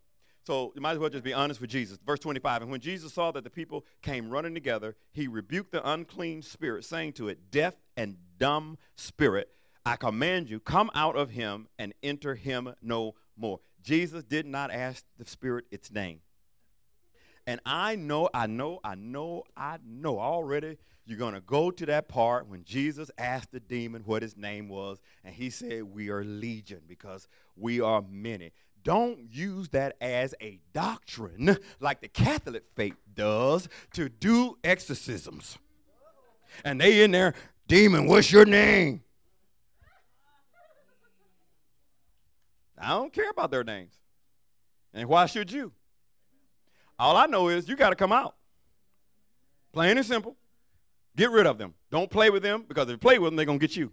[0.47, 1.99] So you might as well just be honest with Jesus.
[2.07, 2.62] Verse 25.
[2.62, 6.85] And when Jesus saw that the people came running together, he rebuked the unclean spirit,
[6.85, 9.49] saying to it, Deaf and dumb spirit,
[9.85, 13.61] I command you, come out of him and enter him no more.
[13.83, 16.21] Jesus did not ask the spirit its name.
[17.47, 21.87] And I know, I know, I know, I know already you're going to go to
[21.87, 26.11] that part when Jesus asked the demon what his name was, and he said, We
[26.11, 28.51] are legion because we are many.
[28.83, 35.59] Don't use that as a doctrine like the Catholic faith does to do exorcisms.
[36.65, 37.35] And they in there,
[37.69, 39.03] demon, what's your name?
[42.79, 43.95] I don't care about their names.
[44.93, 45.73] And why should you?
[46.99, 48.35] All I know is you got to come out.
[49.73, 50.37] Plain and simple.
[51.17, 51.75] Get rid of them.
[51.91, 53.93] Don't play with them because if you play with them, they're going to get you.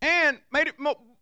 [0.00, 0.74] And made it,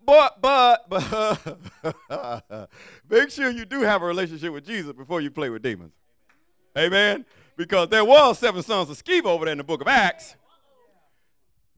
[0.05, 2.71] but, but, but,
[3.09, 5.93] make sure you do have a relationship with Jesus before you play with demons.
[6.77, 7.25] Amen.
[7.57, 10.35] Because there was seven sons of Sceva over there in the book of Acts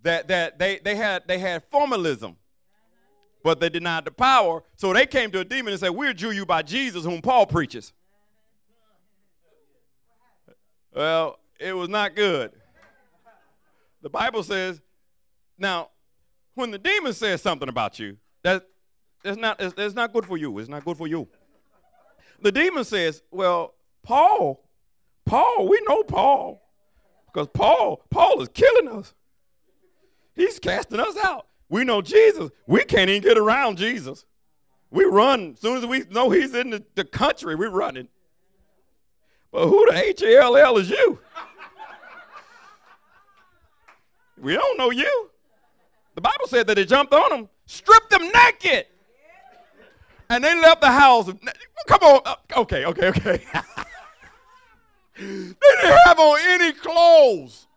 [0.03, 2.37] that, that they, they, had, they had formalism,
[3.43, 4.63] but they denied the power.
[4.77, 7.47] So they came to a demon and said, We adjure you by Jesus, whom Paul
[7.47, 7.93] preaches.
[10.95, 12.53] Well, it was not good.
[14.03, 14.81] The Bible says,
[15.59, 15.89] now,
[16.55, 18.67] when the demon says something about you, that
[19.25, 20.57] it's not it's, it's not good for you.
[20.59, 21.27] It's not good for you.
[22.43, 24.63] The demon says, well, Paul,
[25.25, 26.61] Paul, we know Paul.
[27.33, 29.15] Because Paul, Paul is killing us.
[30.37, 31.47] He's casting us out.
[31.69, 32.51] We know Jesus.
[32.67, 34.25] We can't even get around Jesus.
[34.91, 35.53] We run.
[35.55, 38.09] As soon as we know he's in the, the country, we're running.
[39.55, 41.21] But who the H-A-L-L is you?
[44.37, 45.31] we don't know you.
[46.17, 48.87] The Bible said that they jumped on them, stripped them naked,
[50.29, 51.31] and they left the house.
[51.87, 52.21] Come on.
[52.25, 53.45] Uh, okay, okay, okay.
[55.17, 57.69] they didn't have on any clothes.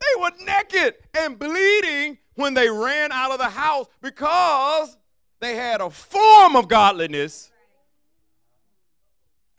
[0.00, 4.96] They were naked and bleeding when they ran out of the house because
[5.40, 7.51] they had a form of godliness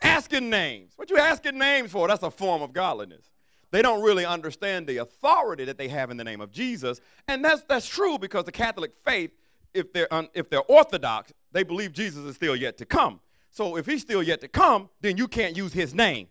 [0.03, 0.93] Asking names.
[0.95, 2.07] What you asking names for?
[2.07, 3.31] That's a form of godliness.
[3.71, 7.01] They don't really understand the authority that they have in the name of Jesus.
[7.27, 9.31] And that's, that's true because the Catholic faith,
[9.73, 13.19] if they're, un, if they're orthodox, they believe Jesus is still yet to come.
[13.49, 16.27] So if he's still yet to come, then you can't use his name.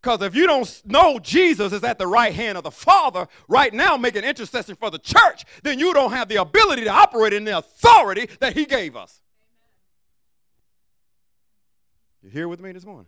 [0.00, 3.72] Because if you don't know Jesus is at the right hand of the Father right
[3.72, 7.44] now making intercession for the church, then you don't have the ability to operate in
[7.44, 9.22] the authority that he gave us.
[12.24, 13.04] You here with me this morning?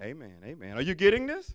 [0.00, 0.38] Amen.
[0.42, 0.78] Amen.
[0.78, 1.54] Are you getting this?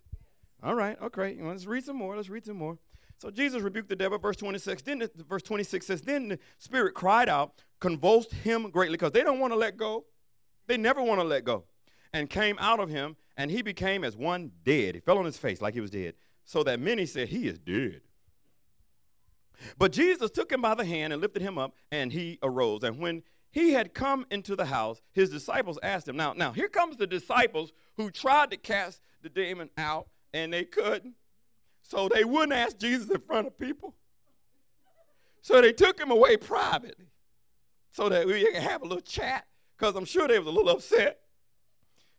[0.61, 0.95] All right.
[1.01, 1.35] Okay.
[1.41, 2.15] Let's read some more.
[2.15, 2.77] Let's read some more.
[3.17, 4.19] So Jesus rebuked the devil.
[4.19, 4.83] Verse 26.
[4.83, 9.23] Then the, verse 26 says, Then the spirit cried out, convulsed him greatly, because they
[9.23, 10.05] don't want to let go.
[10.67, 11.63] They never want to let go.
[12.13, 14.93] And came out of him, and he became as one dead.
[14.93, 16.13] He fell on his face like he was dead.
[16.45, 18.01] So that many said, He is dead.
[19.79, 22.83] But Jesus took him by the hand and lifted him up, and he arose.
[22.83, 23.23] And when
[23.57, 26.15] he had come into the house, his disciples asked him.
[26.15, 30.63] Now, now here comes the disciples who tried to cast the demon out and they
[30.63, 31.15] couldn't.
[31.81, 33.95] so they wouldn't ask Jesus in front of people.
[35.41, 37.07] So they took him away privately
[37.89, 40.69] so that we could have a little chat because I'm sure they was a little
[40.69, 41.21] upset.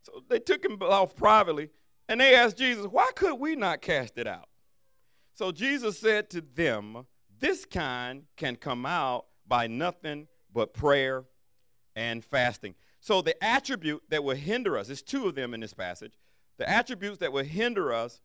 [0.03, 1.71] So they took him off privately
[2.09, 4.49] and they asked Jesus, Why could we not cast it out?
[5.35, 7.07] So Jesus said to them,
[7.39, 11.25] This kind can come out by nothing but prayer
[11.97, 12.75] and fasting.
[13.01, 16.13] So the attribute that will hinder us, there's two of them in this passage,
[16.59, 18.21] the attributes that will hinder us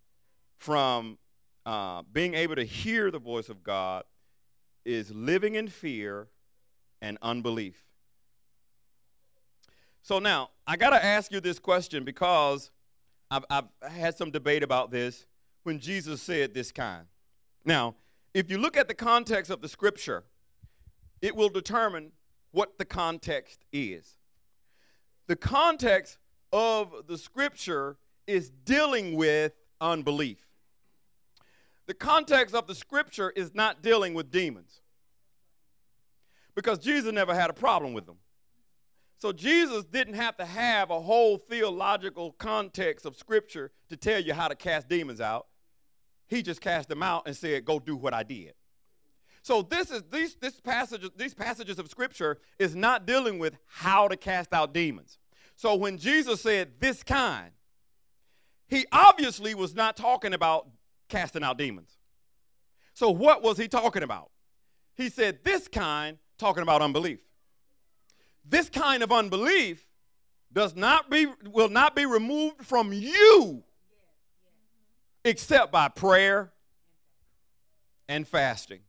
[0.57, 1.17] from
[1.65, 4.03] uh, being able to hear the voice of God
[4.85, 6.27] is living in fear
[7.01, 7.85] and unbelief.
[10.01, 12.71] So now, I got to ask you this question because
[13.31, 15.25] I've, I've had some debate about this
[15.63, 17.05] when Jesus said this kind.
[17.63, 17.95] Now,
[18.33, 20.25] if you look at the context of the scripture,
[21.23, 22.11] it will determine
[22.51, 24.17] what the context is.
[25.27, 26.17] The context
[26.51, 30.45] of the scripture is dealing with unbelief.
[31.87, 34.81] The context of the scripture is not dealing with demons
[36.55, 38.17] because Jesus never had a problem with them.
[39.17, 44.33] So Jesus didn't have to have a whole theological context of scripture to tell you
[44.33, 45.47] how to cast demons out.
[46.27, 48.55] He just cast them out and said, "Go do what I did."
[49.43, 54.07] So this is these this passages these passages of scripture is not dealing with how
[54.07, 55.19] to cast out demons.
[55.57, 57.51] So when Jesus said this kind,
[58.67, 60.69] he obviously was not talking about
[61.09, 61.91] casting out demons.
[62.93, 64.31] So what was he talking about?
[64.95, 67.19] He said this kind talking about unbelief.
[68.45, 69.85] This kind of unbelief
[70.53, 73.61] does not be will not be removed from you
[75.25, 76.53] except by prayer
[78.07, 78.79] and fasting.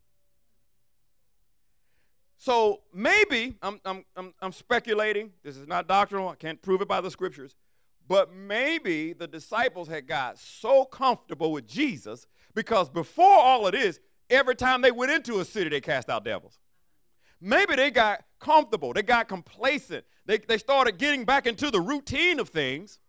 [2.37, 6.87] So maybe, I'm, I'm, I'm, I'm, speculating, this is not doctrinal, I can't prove it
[6.87, 7.55] by the scriptures,
[8.07, 13.99] but maybe the disciples had got so comfortable with Jesus because before all of this,
[14.29, 16.59] every time they went into a city, they cast out devils.
[17.41, 22.39] Maybe they got comfortable, they got complacent, they, they started getting back into the routine
[22.39, 22.99] of things,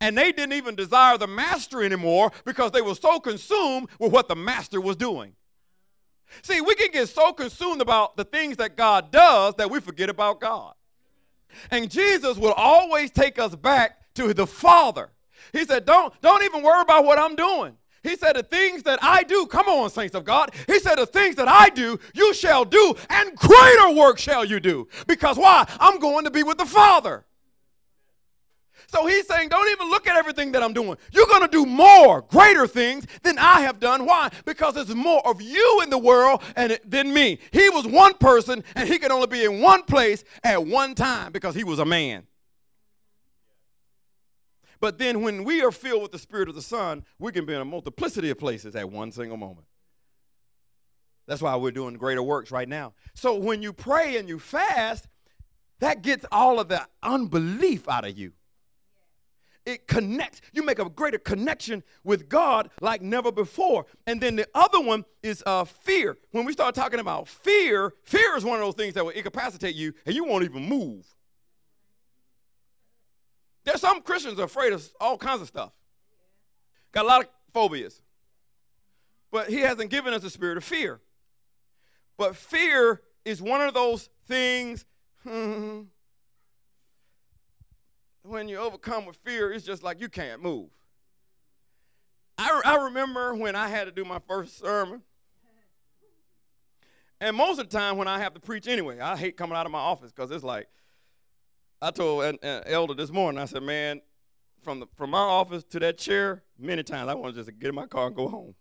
[0.00, 4.28] and they didn't even desire the master anymore because they were so consumed with what
[4.28, 5.34] the master was doing.
[6.42, 10.08] See, we can get so consumed about the things that God does that we forget
[10.08, 10.74] about God.
[11.70, 15.10] And Jesus will always take us back to the Father.
[15.52, 17.76] He said, Don't, don't even worry about what I'm doing.
[18.02, 20.52] He said, The things that I do, come on, saints of God.
[20.66, 24.60] He said, The things that I do, you shall do, and greater work shall you
[24.60, 24.88] do.
[25.06, 25.68] Because why?
[25.80, 27.24] I'm going to be with the Father.
[28.86, 30.96] So he's saying, don't even look at everything that I'm doing.
[31.12, 34.06] You're going to do more, greater things than I have done.
[34.06, 34.30] Why?
[34.44, 37.38] Because there's more of you in the world and than me.
[37.52, 41.32] He was one person and he could only be in one place at one time
[41.32, 42.26] because he was a man.
[44.80, 47.54] But then when we are filled with the Spirit of the Son, we can be
[47.54, 49.66] in a multiplicity of places at one single moment.
[51.26, 52.92] That's why we're doing greater works right now.
[53.14, 55.08] So when you pray and you fast,
[55.80, 58.32] that gets all of the unbelief out of you
[59.66, 60.40] it connects.
[60.52, 63.86] You make a greater connection with God like never before.
[64.06, 66.18] And then the other one is uh, fear.
[66.32, 69.74] When we start talking about fear, fear is one of those things that will incapacitate
[69.74, 71.06] you and you won't even move.
[73.64, 75.72] There's some Christians afraid of all kinds of stuff.
[76.92, 78.02] Got a lot of phobias.
[79.32, 81.00] But he hasn't given us a spirit of fear.
[82.18, 84.84] But fear is one of those things
[88.24, 90.70] when you're overcome with fear, it's just like you can't move.
[92.38, 95.02] I, I remember when I had to do my first sermon.
[97.20, 99.66] And most of the time when I have to preach anyway, I hate coming out
[99.66, 100.66] of my office because it's like,
[101.80, 104.00] I told an, an, elder this morning, I said, man,
[104.62, 107.68] from, the, from my office to that chair, many times I want to just get
[107.68, 108.54] in my car and go home.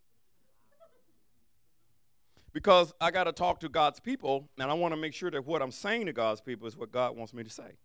[2.52, 5.45] Because I got to talk to God's people, and I want to make sure that
[5.45, 7.78] what I'm saying to God's people is what God wants me to say.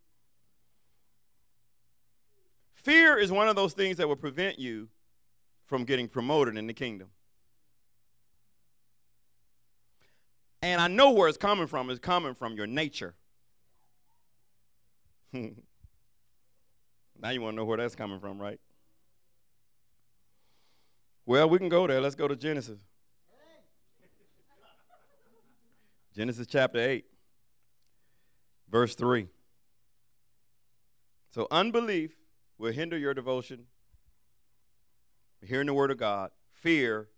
[2.89, 4.89] Fear is one of those things that will prevent you
[5.67, 7.09] from getting promoted in the kingdom.
[10.63, 11.91] And I know where it's coming from.
[11.91, 13.15] It's coming from your nature.
[15.35, 15.51] now
[17.29, 18.59] you want to know where that's coming from, right?
[21.27, 22.01] Well, we can go there.
[22.01, 22.81] Let's go to Genesis.
[26.17, 27.05] Genesis chapter 8,
[28.71, 29.29] verse 3.
[31.29, 32.15] So, unbelief
[32.59, 33.65] will hinder your devotion,
[35.41, 36.31] hearing the word of God.
[36.53, 37.09] Fear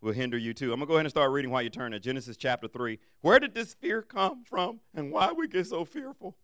[0.00, 0.72] will hinder you too.
[0.72, 2.98] I'm going to go ahead and start reading while you turn to Genesis chapter 3.
[3.20, 6.36] Where did this fear come from and why we get so fearful?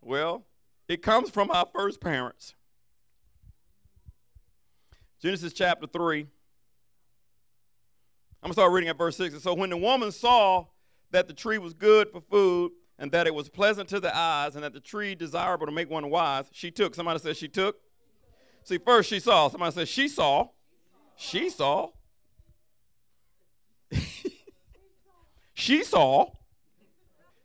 [0.00, 0.44] Well,
[0.86, 2.54] it comes from our first parents.
[5.20, 6.20] Genesis chapter 3.
[6.20, 6.26] I'm
[8.42, 9.34] going to start reading at verse 6.
[9.34, 10.66] And So when the woman saw
[11.10, 14.54] that the tree was good for food, and that it was pleasant to the eyes,
[14.54, 16.94] and that the tree desirable to make one wise, she took.
[16.94, 17.76] Somebody says she took.
[18.64, 19.48] See, first she saw.
[19.48, 20.48] Somebody says she saw.
[21.16, 21.90] She saw.
[25.54, 26.30] she saw.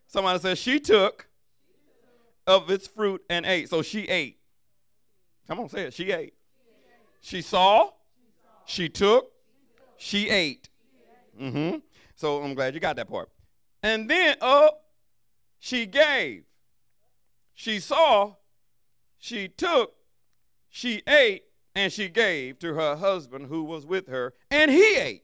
[0.07, 1.27] Somebody says she took
[2.45, 3.69] of its fruit and ate.
[3.69, 4.37] So she ate.
[5.47, 5.93] Come on, say it.
[5.93, 6.33] She ate.
[7.21, 7.89] She saw.
[8.65, 9.31] She took.
[9.97, 10.69] She ate.
[11.39, 11.77] Mm-hmm.
[12.15, 13.29] So I'm glad you got that part.
[13.81, 14.71] And then, oh,
[15.63, 16.43] she gave.
[17.53, 18.33] She saw.
[19.17, 19.93] She took.
[20.69, 21.43] She ate.
[21.73, 24.33] And she gave to her husband who was with her.
[24.51, 25.23] And he ate.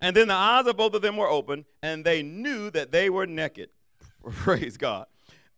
[0.00, 3.10] And then the eyes of both of them were open, and they knew that they
[3.10, 3.70] were naked.
[4.30, 5.06] Praise God.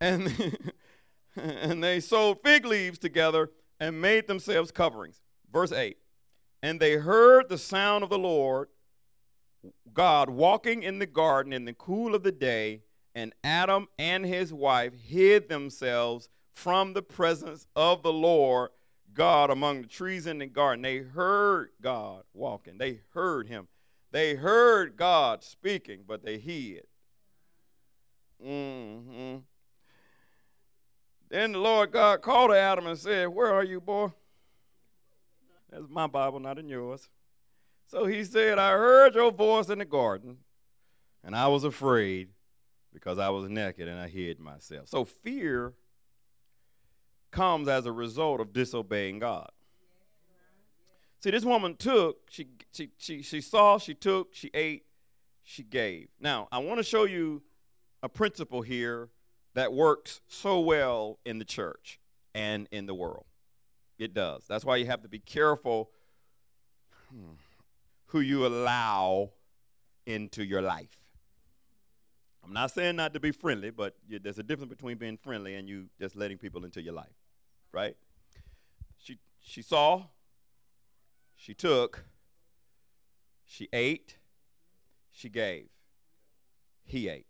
[0.00, 0.58] And,
[1.36, 5.20] and they sewed fig leaves together and made themselves coverings.
[5.52, 5.98] Verse 8.
[6.62, 8.68] And they heard the sound of the Lord
[9.92, 12.80] God walking in the garden in the cool of the day,
[13.14, 18.70] and Adam and his wife hid themselves from the presence of the Lord
[19.14, 20.82] God among the trees in the garden.
[20.82, 23.68] They heard God walking, they heard him.
[24.10, 26.82] They heard God speaking, but they hid.
[28.44, 29.38] Mm-hmm.
[31.30, 34.12] Then the Lord God called to Adam and said, Where are you, boy?
[35.70, 37.08] That's my Bible, not in yours.
[37.86, 40.36] So he said, I heard your voice in the garden,
[41.24, 42.28] and I was afraid
[42.92, 44.88] because I was naked and I hid myself.
[44.88, 45.72] So fear
[47.30, 49.50] comes as a result of disobeying God.
[51.20, 54.84] See, this woman took, she, she, she, she saw, she took, she ate,
[55.44, 56.08] she gave.
[56.20, 57.42] Now, I want to show you
[58.02, 59.08] a principle here
[59.54, 62.00] that works so well in the church
[62.34, 63.26] and in the world.
[63.98, 64.44] It does.
[64.48, 65.90] That's why you have to be careful
[68.06, 69.30] who you allow
[70.06, 71.01] into your life.
[72.44, 75.54] I'm not saying not to be friendly, but you, there's a difference between being friendly
[75.54, 77.14] and you just letting people into your life,
[77.72, 77.96] right?
[78.98, 80.04] She, she saw,
[81.36, 82.04] she took,
[83.44, 84.16] she ate,
[85.12, 85.68] she gave,
[86.84, 87.26] he ate.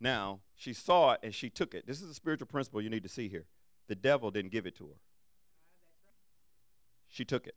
[0.00, 1.86] Now, she saw it and she took it.
[1.86, 3.44] This is a spiritual principle you need to see here.
[3.88, 5.00] The devil didn't give it to her,
[7.08, 7.56] she took it.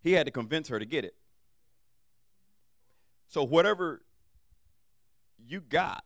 [0.00, 1.14] He had to convince her to get it.
[3.28, 4.02] So, whatever
[5.38, 6.04] you got,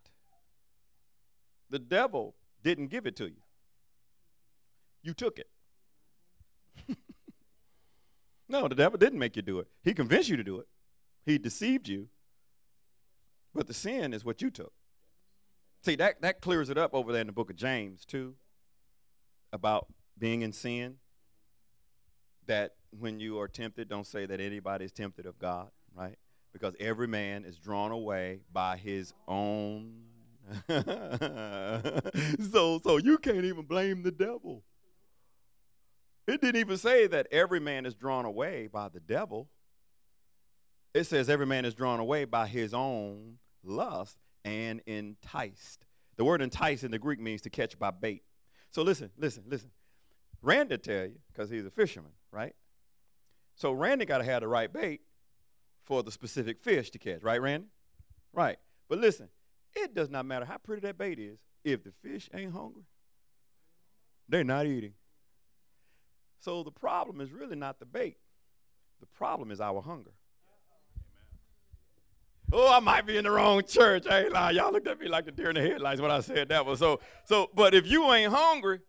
[1.70, 3.40] the devil didn't give it to you.
[5.02, 5.48] You took it.
[8.48, 9.68] no, the devil didn't make you do it.
[9.82, 10.66] He convinced you to do it.
[11.24, 12.08] He deceived you.
[13.54, 14.72] But the sin is what you took.
[15.82, 18.34] See, that, that clears it up over there in the book of James, too,
[19.52, 19.86] about
[20.18, 20.96] being in sin.
[22.46, 26.16] That when you are tempted, don't say that anybody is tempted of God, right?
[26.58, 30.02] Because every man is drawn away by his own.
[30.68, 30.80] so,
[32.82, 34.64] so you can't even blame the devil.
[36.26, 39.48] It didn't even say that every man is drawn away by the devil.
[40.94, 45.84] It says every man is drawn away by his own lust and enticed.
[46.16, 48.24] The word entice in the Greek means to catch by bait.
[48.70, 49.70] So listen, listen, listen.
[50.42, 52.54] Randy tell you, because he's a fisherman, right?
[53.54, 55.00] So Randy got to have the right bait
[55.88, 57.66] for the specific fish to catch, right, Randy?
[58.34, 58.58] Right.
[58.90, 59.30] But listen,
[59.74, 61.38] it does not matter how pretty that bait is.
[61.64, 62.84] If the fish ain't hungry,
[64.28, 64.92] they're not eating.
[66.40, 68.18] So the problem is really not the bait.
[69.00, 70.12] The problem is our hunger.
[72.52, 74.06] Oh, I might be in the wrong church.
[74.06, 74.56] I ain't lying.
[74.56, 76.76] Y'all looked at me like the deer in the headlights when I said that one.
[76.76, 78.80] So, so, but if you ain't hungry,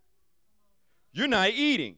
[1.14, 1.95] you're not eating.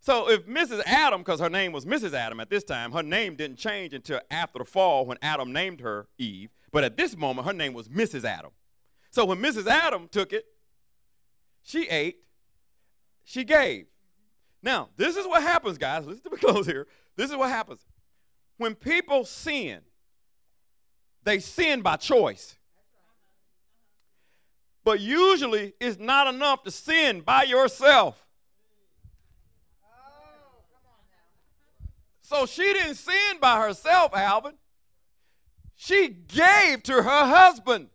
[0.00, 0.82] So if Mrs.
[0.86, 2.12] Adam, because her name was Mrs.
[2.12, 5.80] Adam at this time, her name didn't change until after the fall when Adam named
[5.80, 6.50] her Eve.
[6.70, 8.24] But at this moment, her name was Mrs.
[8.24, 8.52] Adam.
[9.10, 9.66] So when Mrs.
[9.66, 10.44] Adam took it,
[11.62, 12.18] she ate,
[13.24, 13.86] she gave.
[14.62, 16.06] Now, this is what happens, guys.
[16.06, 16.86] Listen to me close here.
[17.16, 17.80] This is what happens.
[18.56, 19.80] When people sin,
[21.24, 22.56] they sin by choice.
[24.84, 28.24] But usually it's not enough to sin by yourself.
[32.28, 34.52] So she didn't sin by herself, Alvin.
[35.76, 37.88] She gave to her husband.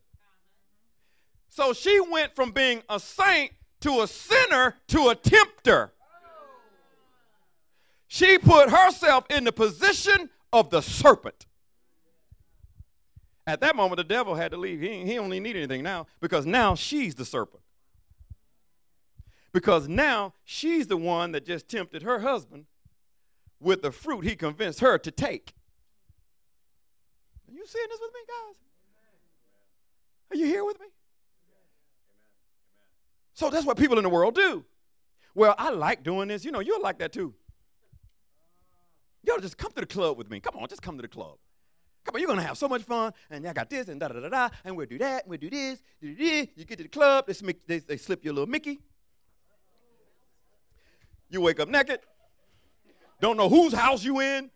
[1.49, 5.93] So she went from being a saint to a sinner to a tempter.
[8.07, 11.45] She put herself in the position of the serpent.
[13.45, 14.81] At that moment, the devil had to leave.
[14.81, 17.61] He, he only need anything now because now she's the serpent.
[19.51, 22.65] Because now she's the one that just tempted her husband
[23.63, 25.53] with the fruit he convinced her to take.
[27.49, 28.55] Are you seeing this with me, guys?
[30.31, 30.87] Are you here with me?
[33.33, 34.63] So that's what people in the world do.
[35.35, 36.45] Well, I like doing this.
[36.45, 37.33] You know, you'll like that too.
[39.23, 40.39] Y'all just come to the club with me.
[40.39, 41.37] Come on, just come to the club.
[42.03, 44.19] Come on, you're gonna have so much fun, and I got this and da da
[44.19, 46.09] da da, and we'll do that, and we'll do this, do.
[46.09, 48.81] You get to the club, they, they, they slip you a little Mickey.
[51.29, 52.01] You wake up naked,
[53.23, 54.51] don't know whose house you in.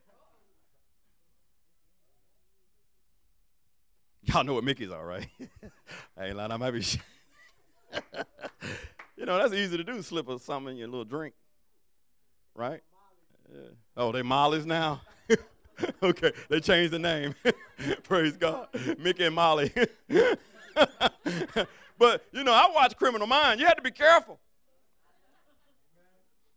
[4.23, 5.25] Y'all know what Mickey's all right.
[6.17, 6.79] I ain't lying, I might be.
[9.15, 11.33] you know, that's easy to do, slip of something in your little drink,
[12.55, 12.81] right?
[13.49, 13.69] Yeah.
[13.95, 15.01] Oh, they Molly's now?
[16.03, 17.35] okay, they changed the name.
[18.03, 18.67] Praise God.
[18.99, 19.71] Mickey and Molly.
[21.97, 23.61] but, you know, I watch Criminal Minds.
[23.61, 24.41] You had to be careful.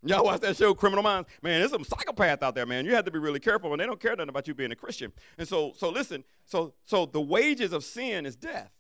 [0.03, 1.29] Y'all watch that show, Criminal Minds?
[1.43, 2.87] Man, there's some psychopath out there, man.
[2.87, 4.77] You have to be really careful, and they don't care nothing about you being a
[4.77, 5.13] Christian.
[5.37, 6.25] And so, so listen.
[6.47, 8.71] So, so the wages of sin is death,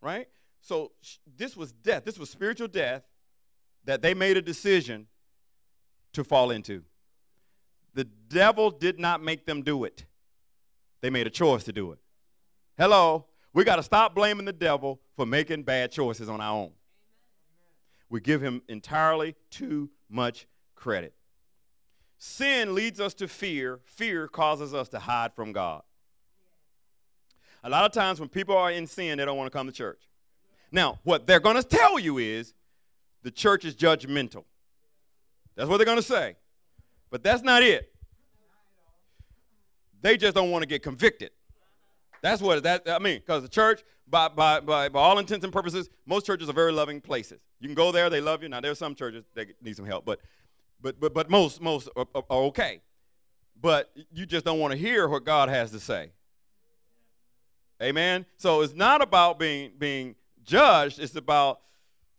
[0.00, 0.26] right?
[0.62, 2.04] So sh- this was death.
[2.04, 3.02] This was spiritual death
[3.84, 5.06] that they made a decision
[6.14, 6.82] to fall into.
[7.92, 10.06] The devil did not make them do it,
[11.02, 11.98] they made a choice to do it.
[12.78, 13.26] Hello?
[13.52, 16.72] We got to stop blaming the devil for making bad choices on our own.
[18.10, 21.14] We give him entirely too much credit.
[22.18, 25.82] Sin leads us to fear, fear causes us to hide from God.
[27.62, 29.72] A lot of times when people are in sin, they don't want to come to
[29.72, 30.08] church.
[30.72, 32.54] Now, what they're going to tell you is
[33.22, 34.44] the church is judgmental.
[35.56, 36.36] That's what they're going to say.
[37.10, 37.92] But that's not it.
[40.02, 41.30] They just don't want to get convicted.
[42.22, 43.18] That's what that I mean.
[43.18, 46.72] Because the church, by, by, by, by all intents and purposes, most churches are very
[46.72, 47.40] loving places.
[47.60, 48.48] You can go there, they love you.
[48.48, 50.20] Now there's some churches that need some help, but
[50.80, 52.80] but but but most most are, are okay.
[53.60, 56.10] But you just don't want to hear what God has to say.
[57.82, 58.26] Amen.
[58.36, 60.14] So it's not about being being
[60.44, 60.98] judged.
[60.98, 61.60] It's about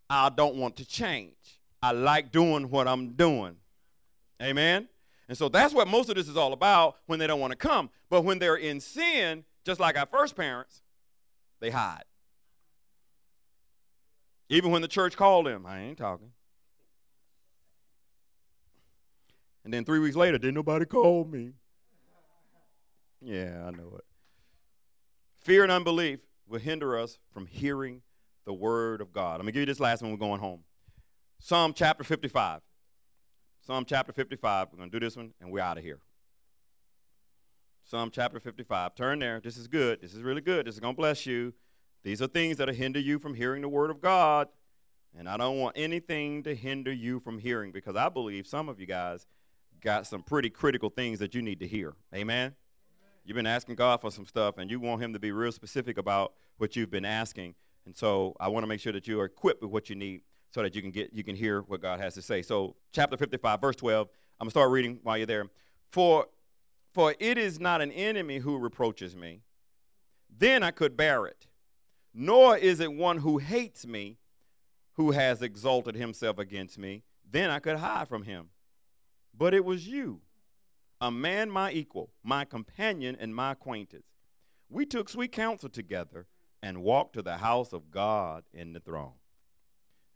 [0.10, 1.34] I don't want to change.
[1.82, 3.56] I like doing what I'm doing.
[4.42, 4.88] Amen?
[5.30, 7.58] And so that's what most of this is all about when they don't want to
[7.58, 7.90] come.
[8.10, 10.82] But when they're in sin, just like our first parents,
[11.60, 12.06] they hide.
[14.48, 16.32] Even when the church called them, I ain't talking.
[19.66, 21.52] And then three weeks later, didn't nobody call me?
[23.22, 24.06] Yeah, I know it.
[25.42, 28.02] Fear and unbelief will hinder us from hearing
[28.46, 29.34] the word of God.
[29.34, 30.12] I'm going to give you this last one.
[30.12, 30.62] We're going home.
[31.40, 32.62] Psalm chapter 55.
[33.66, 34.68] Psalm chapter 55.
[34.72, 36.00] We're going to do this one, and we're out of here.
[37.90, 38.96] Psalm chapter 55.
[38.96, 39.40] Turn there.
[39.40, 40.02] This is good.
[40.02, 40.68] This is really good.
[40.68, 41.54] This is going to bless you.
[42.04, 44.50] These are things that hinder you from hearing the word of God.
[45.18, 48.82] And I don't want anything to hinder you from hearing because I believe some of
[48.82, 49.26] you guys
[49.80, 51.94] got some pretty critical things that you need to hear.
[52.14, 52.54] Amen?
[53.24, 55.98] You've been asking God for some stuff, and you want Him to be real specific
[55.98, 57.56] about what you've been asking.
[57.86, 60.24] And so I want to make sure that you are equipped with what you need
[60.52, 62.42] so that you can get you can hear what God has to say.
[62.42, 64.10] So chapter 55 verse 12,
[64.42, 65.46] I'm going to start reading while you're there.
[65.92, 66.28] For
[66.98, 69.44] for it is not an enemy who reproaches me,
[70.36, 71.46] then I could bear it.
[72.12, 74.18] Nor is it one who hates me
[74.94, 78.50] who has exalted himself against me, then I could hide from him.
[79.32, 80.22] But it was you,
[81.00, 84.08] a man my equal, my companion and my acquaintance.
[84.68, 86.26] We took sweet counsel together
[86.64, 89.14] and walked to the house of God in the throng.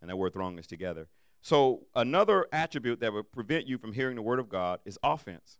[0.01, 1.09] And that word throng is together.
[1.43, 5.59] So, another attribute that would prevent you from hearing the word of God is offense.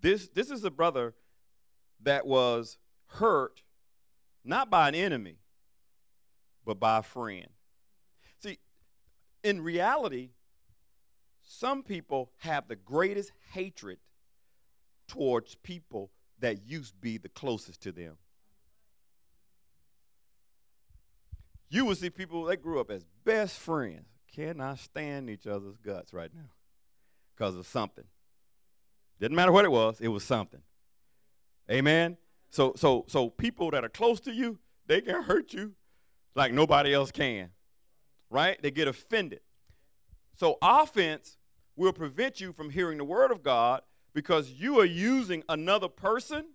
[0.00, 1.14] This, this is a brother
[2.02, 3.62] that was hurt
[4.44, 5.36] not by an enemy,
[6.64, 7.48] but by a friend.
[8.42, 8.58] See,
[9.42, 10.30] in reality,
[11.42, 13.98] some people have the greatest hatred
[15.08, 18.16] towards people that used to be the closest to them.
[21.68, 26.12] You will see people, that grew up as best friends, cannot stand each other's guts
[26.12, 26.50] right now
[27.34, 28.04] because of something.
[29.20, 30.62] Didn't matter what it was, it was something.
[31.70, 32.16] Amen.
[32.50, 35.74] So so so people that are close to you, they can hurt you
[36.34, 37.50] like nobody else can.
[38.30, 38.60] Right?
[38.62, 39.40] They get offended.
[40.36, 41.36] So offense
[41.76, 43.82] will prevent you from hearing the word of God
[44.14, 46.46] because you are using another person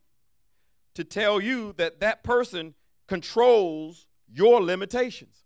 [0.96, 2.74] to tell you that that person
[3.08, 5.44] controls your limitations.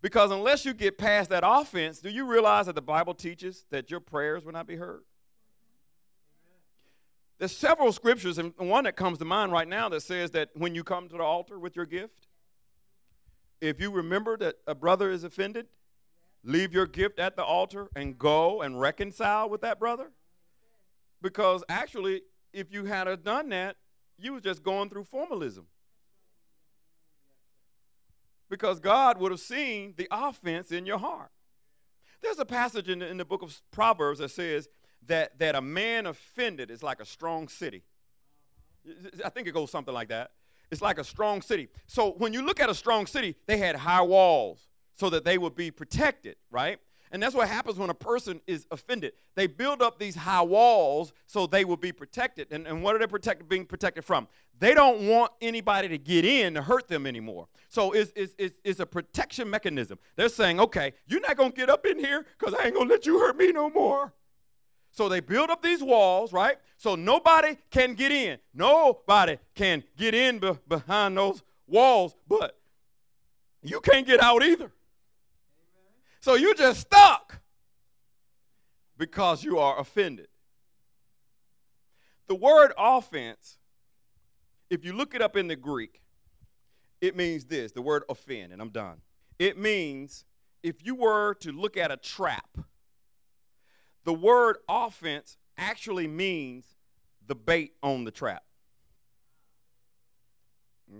[0.00, 3.90] Because unless you get past that offense, do you realize that the Bible teaches that
[3.90, 5.02] your prayers will not be heard?
[7.42, 10.76] There's several scriptures, and one that comes to mind right now that says that when
[10.76, 12.28] you come to the altar with your gift,
[13.60, 15.66] if you remember that a brother is offended,
[16.44, 20.12] leave your gift at the altar and go and reconcile with that brother?
[21.20, 22.22] Because actually,
[22.52, 23.74] if you had done that,
[24.20, 25.66] you was just going through formalism.
[28.50, 31.32] Because God would have seen the offense in your heart.
[32.22, 34.68] There's a passage in the, in the book of Proverbs that says
[35.06, 37.82] that, that a man offended is like a strong city.
[39.24, 40.32] I think it goes something like that.
[40.70, 41.68] It's like a strong city.
[41.86, 45.38] So when you look at a strong city, they had high walls so that they
[45.38, 46.78] would be protected, right?
[47.12, 49.12] And that's what happens when a person is offended.
[49.34, 52.48] They build up these high walls so they will be protected.
[52.50, 54.26] And, and what are they protected, being protected from?
[54.58, 57.48] They don't want anybody to get in to hurt them anymore.
[57.68, 59.98] So it's, it's, it's, it's a protection mechanism.
[60.16, 62.88] They're saying, okay, you're not going to get up in here because I ain't going
[62.88, 64.14] to let you hurt me no more.
[64.92, 66.58] So they build up these walls, right?
[66.76, 68.38] So nobody can get in.
[68.54, 72.58] Nobody can get in be- behind those walls, but
[73.62, 74.70] you can't get out either.
[76.20, 77.40] So you're just stuck
[78.98, 80.28] because you are offended.
[82.28, 83.58] The word offense,
[84.70, 86.02] if you look it up in the Greek,
[87.00, 89.00] it means this the word offend, and I'm done.
[89.38, 90.24] It means
[90.62, 92.58] if you were to look at a trap,
[94.04, 96.64] the word offense actually means
[97.26, 98.42] the bait on the trap.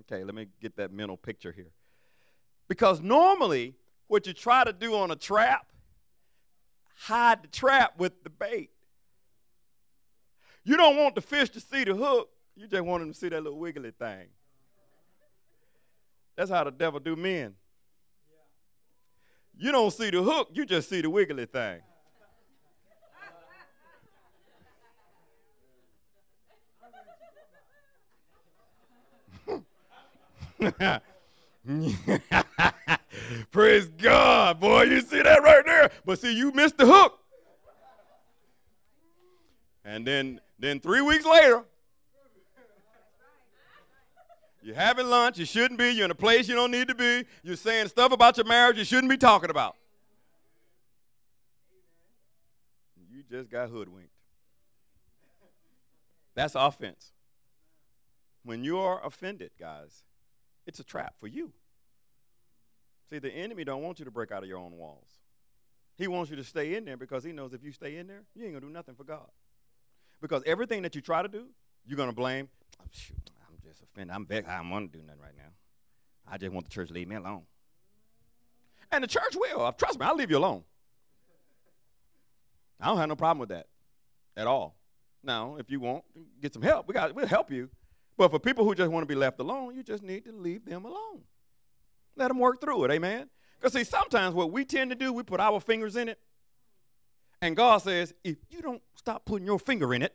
[0.00, 1.72] Okay, let me get that mental picture here.
[2.68, 3.74] Because normally,
[4.08, 5.66] what you try to do on a trap,
[6.96, 8.70] hide the trap with the bait.
[10.64, 13.28] You don't want the fish to see the hook, you just want them to see
[13.28, 14.28] that little wiggly thing.
[16.36, 17.54] That's how the devil do men.
[19.56, 21.80] You don't see the hook, you just see the wiggly thing.
[33.50, 34.82] Praise God, boy.
[34.82, 35.90] You see that right there?
[36.04, 37.18] But see, you missed the hook.
[39.84, 41.64] And then, then three weeks later,
[44.62, 47.24] you're having lunch, you shouldn't be, you're in a place you don't need to be,
[47.42, 49.74] you're saying stuff about your marriage you shouldn't be talking about.
[53.10, 54.10] You just got hoodwinked.
[56.34, 57.12] That's offense.
[58.44, 60.04] When you are offended, guys,
[60.66, 61.52] it's a trap for you.
[63.10, 65.08] See, the enemy don't want you to break out of your own walls.
[65.96, 68.22] He wants you to stay in there because he knows if you stay in there,
[68.34, 69.28] you ain't gonna do nothing for God.
[70.20, 71.46] Because everything that you try to do,
[71.84, 72.48] you're gonna blame.
[72.80, 73.16] Oh, shoot,
[73.48, 74.14] I'm just offended.
[74.14, 74.48] I'm vexed.
[74.48, 75.50] I don't want to do nothing right now.
[76.26, 77.42] I just want the church to leave me alone.
[78.90, 79.66] And the church will.
[79.66, 80.64] Uh, trust me, I'll leave you alone.
[82.80, 83.66] I don't have no problem with that
[84.36, 84.76] at all.
[85.22, 86.04] Now, if you want,
[86.40, 86.88] get some help.
[86.88, 87.70] We got we'll help you.
[88.16, 90.64] But for people who just want to be left alone, you just need to leave
[90.64, 91.22] them alone.
[92.16, 93.28] Let them work through it, amen?
[93.58, 96.18] Because, see, sometimes what we tend to do, we put our fingers in it.
[97.40, 100.14] And God says, if you don't stop putting your finger in it,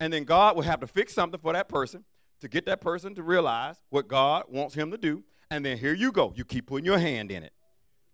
[0.00, 2.04] and then God will have to fix something for that person
[2.40, 5.22] to get that person to realize what God wants him to do.
[5.50, 6.32] And then here you go.
[6.34, 7.52] You keep putting your hand in it,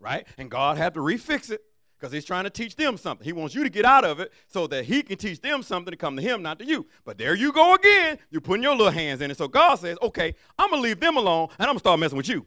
[0.01, 0.27] right?
[0.37, 1.63] And God had to refix it
[1.99, 3.25] because he's trying to teach them something.
[3.25, 5.91] He wants you to get out of it so that he can teach them something
[5.91, 6.87] to come to him, not to you.
[7.05, 8.19] But there you go again.
[8.31, 9.37] You're putting your little hands in it.
[9.37, 12.01] So God says, okay, I'm going to leave them alone and I'm going to start
[12.01, 12.47] messing with you.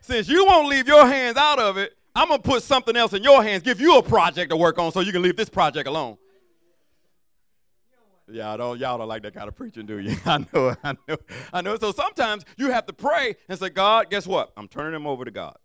[0.00, 3.12] Since you won't leave your hands out of it, I'm going to put something else
[3.12, 5.48] in your hands, give you a project to work on so you can leave this
[5.48, 6.18] project alone.
[8.30, 10.16] Y'all don't, y'all don't like that kind of preaching, do you?
[10.26, 11.16] I know, I know,
[11.52, 11.76] I know.
[11.76, 14.52] So sometimes you have to pray and say, God, guess what?
[14.56, 15.56] I'm turning them over to God.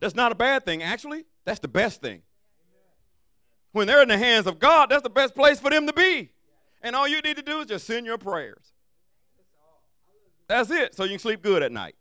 [0.00, 1.24] That's not a bad thing, actually.
[1.44, 2.22] That's the best thing.
[3.72, 6.30] When they're in the hands of God, that's the best place for them to be.
[6.82, 8.72] And all you need to do is just send your prayers.
[10.46, 10.94] That's it.
[10.94, 11.96] So you can sleep good at night.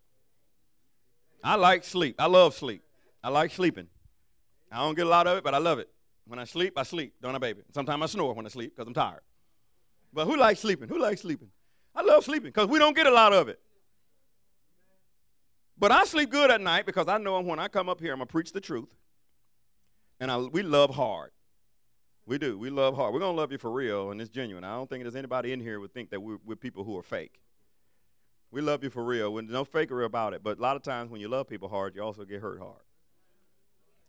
[1.43, 2.15] I like sleep.
[2.19, 2.83] I love sleep.
[3.23, 3.87] I like sleeping.
[4.71, 5.89] I don't get a lot of it, but I love it.
[6.25, 7.61] When I sleep, I sleep, don't I, baby?
[7.73, 9.21] Sometimes I snore when I sleep because I'm tired.
[10.13, 10.89] But who likes sleeping?
[10.89, 11.49] Who likes sleeping?
[11.95, 13.59] I love sleeping because we don't get a lot of it.
[15.79, 18.19] But I sleep good at night because I know when I come up here, I'm
[18.19, 18.89] going to preach the truth.
[20.19, 21.31] And I, we love hard.
[22.25, 22.57] We do.
[22.57, 23.13] We love hard.
[23.13, 24.63] We're going to love you for real, and it's genuine.
[24.63, 27.03] I don't think there's anybody in here would think that we're, we're people who are
[27.03, 27.41] fake.
[28.49, 29.33] We love you for real.
[29.33, 30.43] When no fakery about it.
[30.43, 32.81] But a lot of times when you love people hard, you also get hurt hard.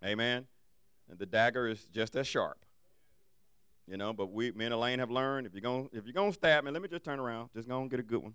[0.05, 0.47] Amen.
[1.11, 2.59] And the dagger is just as sharp.
[3.87, 6.33] You know, but we, me and Elaine have learned if you're gonna if you're gonna
[6.33, 7.49] stab me, let me just turn around.
[7.55, 8.35] Just gonna get a good one.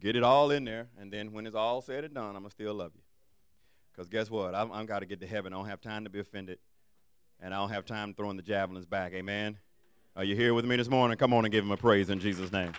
[0.00, 2.50] Get it all in there, and then when it's all said and done, I'm gonna
[2.50, 3.02] still love you.
[3.92, 4.54] Because guess what?
[4.54, 5.52] I'm, I'm got to get to heaven.
[5.52, 6.58] I don't have time to be offended,
[7.40, 9.12] and I don't have time throwing the javelins back.
[9.12, 9.58] Amen.
[10.14, 11.16] Are you here with me this morning?
[11.16, 12.72] Come on and give him a praise in Jesus' name.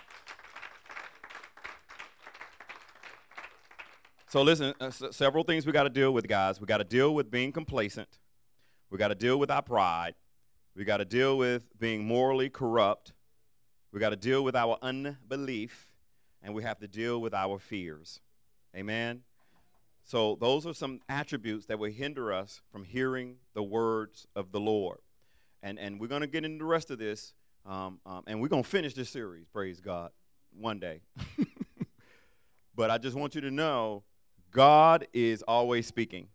[4.27, 6.61] So listen, uh, s- several things we got to deal with, guys.
[6.61, 8.19] We got to deal with being complacent.
[8.89, 10.15] We got to deal with our pride.
[10.75, 13.11] We got to deal with being morally corrupt.
[13.91, 15.88] We got to deal with our unbelief,
[16.41, 18.19] and we have to deal with our fears.
[18.75, 19.21] Amen.
[20.03, 24.59] So those are some attributes that will hinder us from hearing the words of the
[24.59, 24.99] Lord.
[25.61, 27.33] And and we're going to get into the rest of this,
[27.65, 29.45] um, um, and we're going to finish this series.
[29.51, 30.11] Praise God,
[30.57, 31.01] one day.
[32.75, 34.03] but I just want you to know,
[34.51, 36.29] God is always speaking.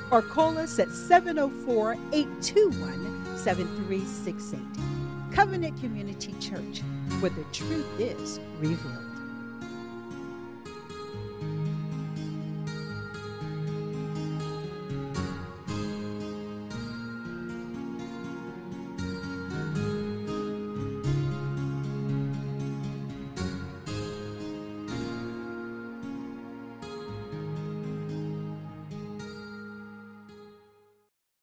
[0.10, 4.60] Or call us at 704 821 7368.
[5.32, 6.82] Covenant Community Church,
[7.20, 9.11] where the truth is revealed.